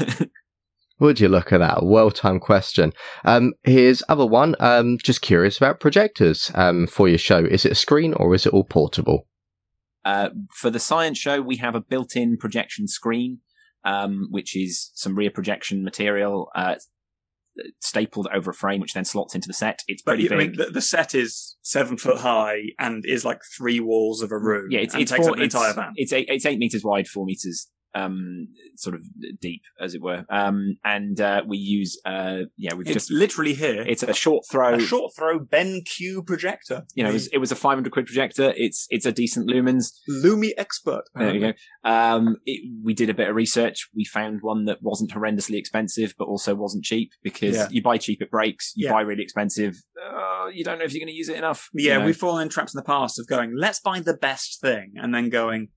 [0.98, 1.84] Would you look at that?
[1.84, 2.92] Well timed question.
[3.24, 4.54] Um, here's other one.
[4.60, 7.44] Um, just curious about projectors um, for your show.
[7.44, 9.26] Is it a screen or is it all portable?
[10.06, 13.40] Uh, for the science show, we have a built-in projection screen,
[13.84, 16.76] um, which is some rear projection material uh,
[17.82, 19.82] stapled over a frame, which then slots into the set.
[19.88, 23.24] It's But pretty you- I mean, the, the set is seven foot high and is
[23.24, 24.68] like three walls of a room.
[24.70, 25.92] yeah, it's and it's takes four, up an it's, entire van.
[25.96, 27.68] it's eight, it's eight meters wide, four meters
[28.00, 29.02] um sort of
[29.40, 30.24] deep, as it were.
[30.30, 33.82] Um, and uh, we use uh yeah, we've It's just literally here.
[33.86, 34.74] it's a short throw.
[34.74, 36.84] a short throw BenQ projector.
[36.94, 38.52] you know, it was, it was a 500 quid projector.
[38.56, 39.92] It's it's a decent lumens.
[40.24, 41.02] Lumi expert.
[41.14, 41.52] There you go.
[41.90, 43.88] Um, it, we did a bit of research.
[43.94, 47.68] We found one that wasn't horrendously expensive, but also wasn't cheap because Yeah.
[47.70, 48.72] you buy cheap, it breaks.
[48.76, 48.92] You Yeah.
[48.92, 49.74] buy really expensive,
[50.04, 51.68] uh, you don't know if you're going to use it enough.
[51.72, 52.06] Yeah, you know.
[52.06, 55.14] we've fallen in traps in the past of going, let's buy the best thing, and
[55.14, 55.68] then going,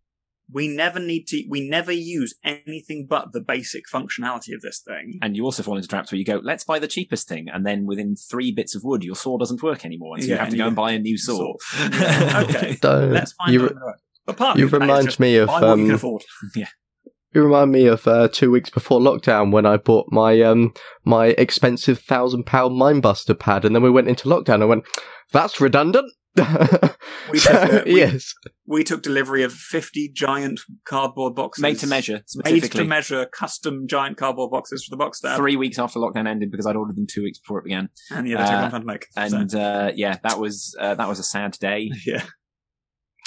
[0.52, 5.20] we never need to, we never use anything but the basic functionality of this thing.
[5.22, 7.66] and you also fall into traps where you go, let's buy the cheapest thing, and
[7.66, 10.50] then within three bits of wood, your saw doesn't work anymore, and so you have
[10.50, 11.54] to go and buy a new saw.
[11.92, 12.78] Yeah, okay.
[12.82, 13.96] Don't- Let's find you, out.
[14.26, 16.68] But you of that is remind me of buy what you can um.
[17.34, 20.74] You remind me of uh, two weeks before lockdown when I bought my um
[21.04, 24.64] my expensive thousand pound Mindbuster pad, and then we went into lockdown.
[24.64, 24.84] I went,
[25.32, 26.12] "That's redundant."
[27.32, 28.34] We took it- we- yes,
[28.66, 31.62] We took delivery of 50 giant cardboard boxes.
[31.62, 35.38] Made to measure, Made to measure custom giant cardboard boxes for the box stab.
[35.38, 38.28] Three weeks after lockdown ended because I'd ordered them two weeks before it began, And
[38.28, 39.06] yeah, they took a Uh, long time to make.
[39.18, 41.92] and So, uh, yeah, that was uh, that was a sad day.
[42.06, 42.24] yeah.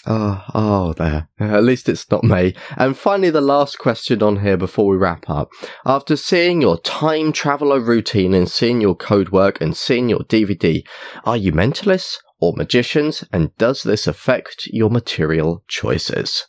[0.04, 1.28] Oh, oh, there.
[1.38, 2.54] At least it's not me.
[2.76, 5.50] And finally, the last question on here before we wrap up.
[5.86, 10.84] After seeing your time traveler routine and seeing your code work and seeing your DVD,
[11.24, 13.24] are you mentalists or magicians?
[13.32, 16.46] And does this affect your material choices?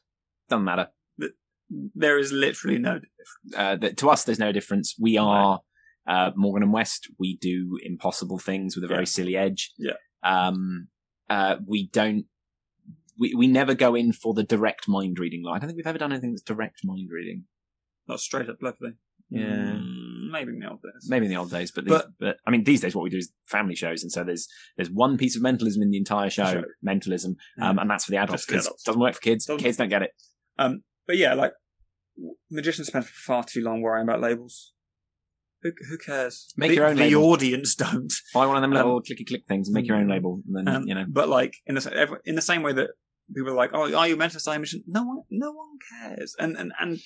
[0.50, 0.88] Doesn't matter.
[1.96, 3.00] There is literally no.
[3.56, 4.96] uh, to us there's no difference.
[5.00, 5.62] We are
[6.08, 7.08] uh, Morgan and West.
[7.20, 9.06] We do impossible things with a very Yeah.
[9.06, 9.72] silly edge.
[9.78, 9.94] Yeah.
[10.24, 10.90] Um,
[11.30, 12.26] uh, we don't.
[13.18, 15.56] We we never go in for the direct mind reading line.
[15.56, 17.46] I don't think we've ever done anything that's direct mind reading.
[18.08, 18.92] Not straight up lovely.
[19.36, 19.46] Yeah.
[19.82, 21.08] Mm, maybe in the old days.
[21.10, 23.10] Maybe in the old days, but these, But- but I mean these days what we
[23.10, 26.30] do is family shows, and so there's there's one piece of mentalism in the entire
[26.30, 26.64] show, Show.
[26.82, 29.22] mentalism, um, and that's for the adults Just for the because it doesn't work for
[29.22, 29.46] kids.
[29.46, 30.12] Doesn't- Kids don't get it.
[30.60, 31.54] Um, but yeah, like
[32.52, 34.72] magicians spend far too long worrying about labels.
[35.64, 36.54] Who, who cares?
[36.58, 37.24] Make the, your own The label.
[37.32, 38.14] audience don't.
[38.34, 40.56] Buy one of them Um, little clicky click things and make your own label, and
[40.68, 41.06] then Um, you know.
[41.08, 42.90] But like in the in the same way that
[43.34, 46.36] people are like, "Oh, are you meant to say mission?" No one, no one cares.
[46.38, 47.00] And and and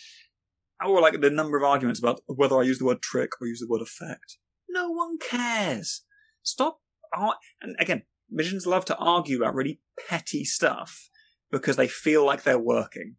[0.86, 3.60] or like the number of arguments about whether I use the word trick or use
[3.60, 4.38] the word effect.
[4.70, 6.04] No one cares.
[6.44, 6.80] Stop.
[7.14, 11.10] ar- And again, magicians love to argue about really petty stuff
[11.52, 13.16] because they feel like they're working.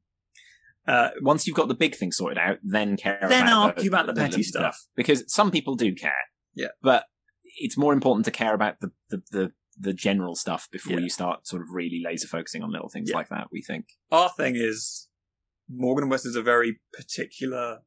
[0.87, 4.07] Uh, once you've got the big thing sorted out, then care Then about argue about
[4.07, 4.87] the petty little stuff.
[4.97, 6.13] because some people do care.
[6.55, 6.69] Yeah.
[6.83, 7.05] but
[7.61, 11.01] it's more important to care about the the the, the general stuff before Yeah.
[11.01, 13.17] you start sort of really laser focusing on little things Yeah.
[13.17, 13.49] like that.
[13.53, 15.08] We think our thing is
[15.73, 17.79] Morgan and West is a very particular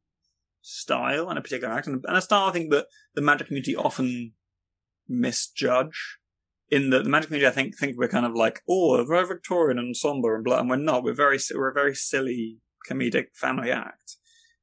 [0.62, 4.34] style and a particular act, and a style I think that the magic community often
[5.08, 6.18] misjudge.
[6.70, 9.78] In the, the magic community, I think think we're kind of like, oh, very Victorian
[9.78, 11.04] and somber and blah, and we're not.
[11.04, 12.60] We're very we're a very silly
[12.90, 14.18] comedic family act.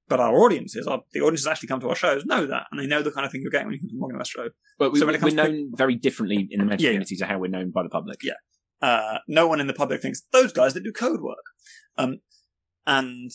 [0.09, 2.87] But our audiences, our, the audiences actually come to our shows, know that, and they
[2.87, 4.49] know the kind of thing you're getting when you come to Morgan West show.
[4.79, 6.93] But we, so we're to- known very differently in the magic Yeah, yeah.
[6.95, 8.21] community to how we're known by the public.
[8.23, 8.33] Yeah.
[8.81, 11.45] uh, no one in the public thinks those guys that do code work.
[11.99, 12.21] Um,
[12.89, 13.31] and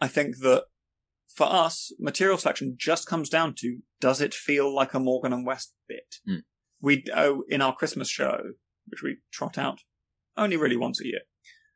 [0.00, 0.64] I think that
[1.34, 5.46] for us, material selection just comes down to does it feel like a Morgan and
[5.46, 6.16] West bit?
[6.26, 6.36] Hmm.
[6.80, 8.38] We oh, in our Christmas show,
[8.88, 9.80] which we trot out
[10.36, 11.20] only really once a year,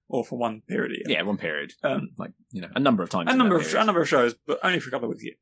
[0.09, 1.19] or for one period a year.
[1.19, 3.31] Yeah, one period, Um, like you know, a number of times.
[3.33, 3.83] a number of period.
[3.83, 5.35] a number of shows, but only for a couple of weeks a year.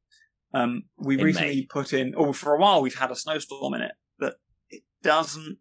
[0.53, 1.67] Um, we In recently May.
[1.67, 4.35] put in, or for a while we've had a snowstorm in it, but
[4.71, 5.59] it doesn't.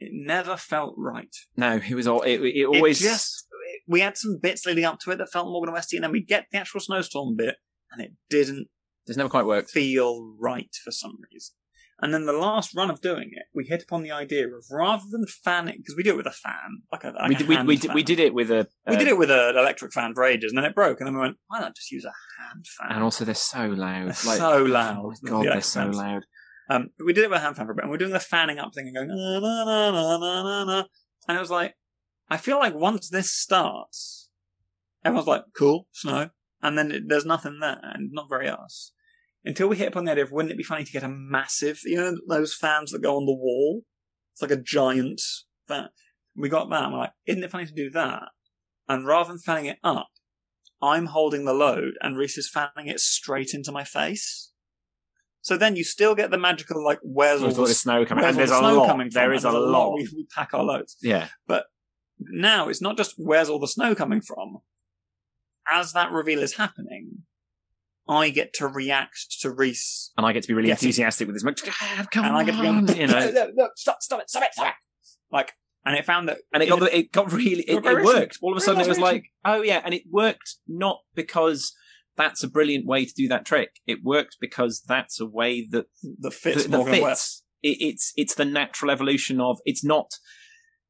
[0.00, 1.34] It never felt right.
[1.56, 2.22] No, it was all.
[2.22, 3.46] It, it always It just
[3.86, 6.12] we had some bits leading up to it that felt Morgan and Westy, and then
[6.12, 7.56] we get the actual snowstorm bit,
[7.92, 8.68] and it didn't
[9.06, 9.70] It's never quite worked.
[9.70, 11.54] feel right for some reason.
[12.00, 15.04] And then the last run of doing it, we hit upon the idea of rather
[15.10, 17.48] than fanning, because we do it with a fan, like a, like we did.
[17.48, 17.94] We, hand we, did, fan.
[17.94, 18.66] we did it with a.
[18.88, 21.06] We uh, did it with an electric fan for ages, and then it broke, and
[21.06, 22.12] then we went, why not just use a
[22.42, 22.88] hand fan?
[22.90, 24.08] and also they're so loud.
[24.08, 24.96] They're like, so loud.
[24.98, 25.96] Oh my The god, they're so fans.
[25.96, 26.22] loud.
[26.68, 28.18] Um, we did it with a hand fan for a bit, and we're doing the
[28.20, 29.38] fanning up thing and going, na,
[30.18, 30.84] na, na.
[31.28, 31.74] and it was like,
[32.34, 34.28] I feel like once this starts,
[35.04, 36.30] everyone's like, cool, snow,
[36.60, 38.90] and then it, there's nothing there, and not very us.
[39.44, 41.78] Until we hit upon the idea of wouldn't it be funny to get a massive,
[41.84, 43.82] you know, those fans that go on the wall?
[44.32, 45.20] It's like a giant
[45.68, 45.90] fan.
[46.34, 48.24] We got that, and we're like, isn't it funny to do that?
[48.88, 50.08] And rather than fanning it up,
[50.82, 54.50] I'm holding the load, and Rhys is fanning it straight into my face.
[55.40, 58.50] So then you still get the magical like where's all the snow coming, and there's
[58.50, 59.12] the a lot.
[59.12, 59.94] There is a lot.
[59.94, 60.96] We, we pack our loads.
[61.00, 61.28] Yeah,
[62.18, 64.58] now it's not just where's all the snow coming from.
[65.70, 67.22] As that reveal is happening,
[68.08, 70.82] I get to react to Rhys, And I get to be really Yes.
[70.82, 71.42] enthusiastic with this.
[71.44, 73.18] Like, "Ah, Come and on, I get to go, you know.
[73.18, 74.74] "No, no, no, stop, stop it, stop it, stop it.
[75.32, 75.52] Like,
[75.86, 78.38] and it found that, And it got it got really it, it worked.
[78.42, 81.74] All of a sudden, it was like, oh yeah, and it worked not because
[82.16, 83.80] that's a brilliant way to do that trick.
[83.86, 85.86] It worked because that's a way that
[86.20, 87.42] that fits that Morgan fits.
[87.62, 89.58] It, it's it's the natural evolution of.
[89.64, 90.12] It's not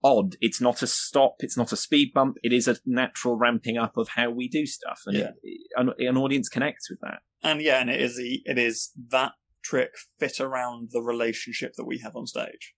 [0.04, 0.36] odd.
[0.40, 1.36] It's not a stop.
[1.40, 2.36] It's not a speed bump.
[2.44, 5.30] It is a natural ramping up of how we do stuff, and Yeah.
[5.42, 7.18] it, an, an audience connects with that.
[7.42, 9.32] And yeah, and it is the, it is that
[9.64, 9.90] trick
[10.20, 12.74] fit around the relationship that we have on stage.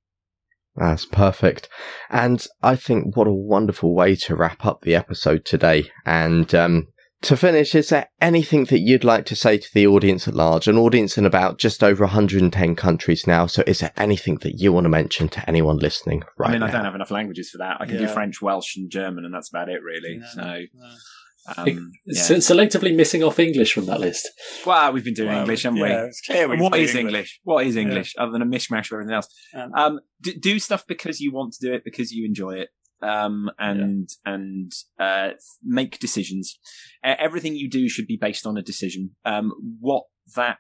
[0.77, 1.68] That's perfect.
[2.11, 5.91] And I think what a wonderful way to wrap up the episode today.
[6.05, 6.89] And um,
[7.22, 10.68] to finish, is there anything that you'd like to say to the audience at large?
[10.68, 13.46] An audience in about just over 110 countries now.
[13.46, 16.60] So is there anything that you want to mention to anyone listening right I mean,
[16.60, 16.66] now?
[16.66, 17.78] I don't have enough languages for that.
[17.80, 20.18] I can do French, Welsh, and German, and that's about it, really.
[20.18, 20.42] No, so,
[20.74, 21.72] no.
[21.72, 22.22] um, yeah.
[22.22, 24.28] Se- selectively missing off English from that list.
[24.66, 25.88] well, we've been doing Well, English, haven't we?
[25.88, 27.40] Yeah, it's clear we And what speak is English?
[27.44, 29.28] What is English other than a mishmash of everything else?
[29.54, 32.68] Um, Um, d- do stuff because you want to do it, because you enjoy it,
[33.03, 35.30] um, and and uh,
[35.62, 36.59] make decisions.
[37.03, 39.11] Everything you do should be based on a decision.
[39.24, 40.59] Um, what that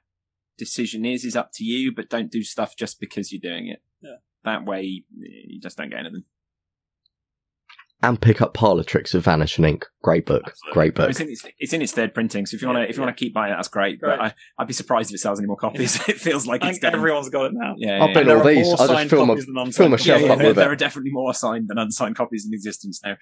[0.58, 3.82] decision is is up to you, but don't do stuff just because you're doing it.
[4.00, 4.16] Yeah.
[4.44, 6.24] That way, you just don't get anything.
[8.02, 9.84] And pick up Parlor Tricks of Vanishing Inc.
[10.02, 10.42] Great book.
[10.46, 10.72] Absolutely.
[10.74, 11.10] Great book.
[11.10, 13.02] It's in, its, it's in its third printing, so if you want to if you
[13.02, 14.00] want to keep buying it, that's great.
[14.00, 14.18] Great.
[14.18, 15.96] But I, I'd be surprised if it sells any more copies.
[16.08, 17.74] it feels like it's everyone's got it now.
[17.78, 18.70] Yeah, I'll yeah, bet all There are these.
[18.70, 20.56] I'll just signed film a- copies than unsigned film a shelf yeah, up there, with
[20.56, 20.72] there it.
[20.72, 23.16] are definitely more signed than unsigned copies in existence now.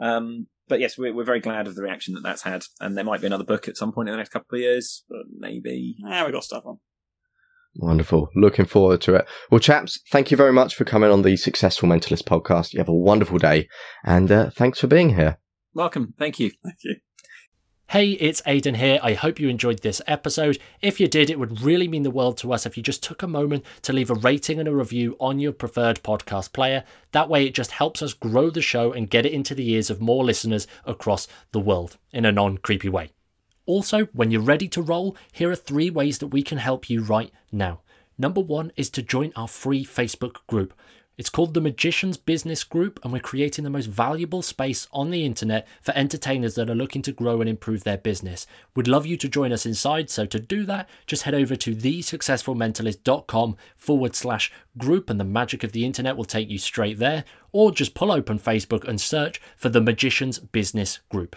[0.00, 3.04] Um, but yes, we're, we're very glad of the reaction that that's had, and there
[3.04, 5.96] might be another book at some point in the next couple of years, but maybe.
[5.98, 6.78] Yeah, we got stuff on.
[7.76, 8.30] Wonderful.
[8.36, 9.26] Looking forward to it.
[9.50, 12.72] Well, chaps, thank you very much for coming on the Successful Mentalist podcast.
[12.72, 13.68] You have a wonderful day,
[14.04, 15.38] and uh, thanks for being here.
[15.74, 16.52] Welcome, thank you.
[16.62, 16.96] Thank you.
[17.88, 18.98] Hey, it's Aidan here.
[19.02, 20.58] I hope you enjoyed this episode.
[20.80, 23.22] If you did, it would really mean the world to us if you just took
[23.22, 26.82] a moment to leave a rating and a review on your preferred podcast player.
[27.12, 29.90] That way, it just helps us grow the show and get it into the ears
[29.90, 33.10] of more listeners across the world in a non creepy way.
[33.66, 37.02] Also, when you're ready to roll, here are three ways that we can help you
[37.02, 37.80] right now.
[38.18, 40.74] Number one is to join our free Facebook group.
[41.16, 45.24] It's called the Magician's Business Group, and we're creating the most valuable space on the
[45.24, 48.48] internet for entertainers that are looking to grow and improve their business.
[48.74, 51.74] We'd love you to join us inside, so to do that, just head over to
[51.74, 57.24] thesuccessfulmentalist.com forward slash group, and the magic of the internet will take you straight there,
[57.52, 61.36] or just pull open Facebook and search for the Magician's Business Group.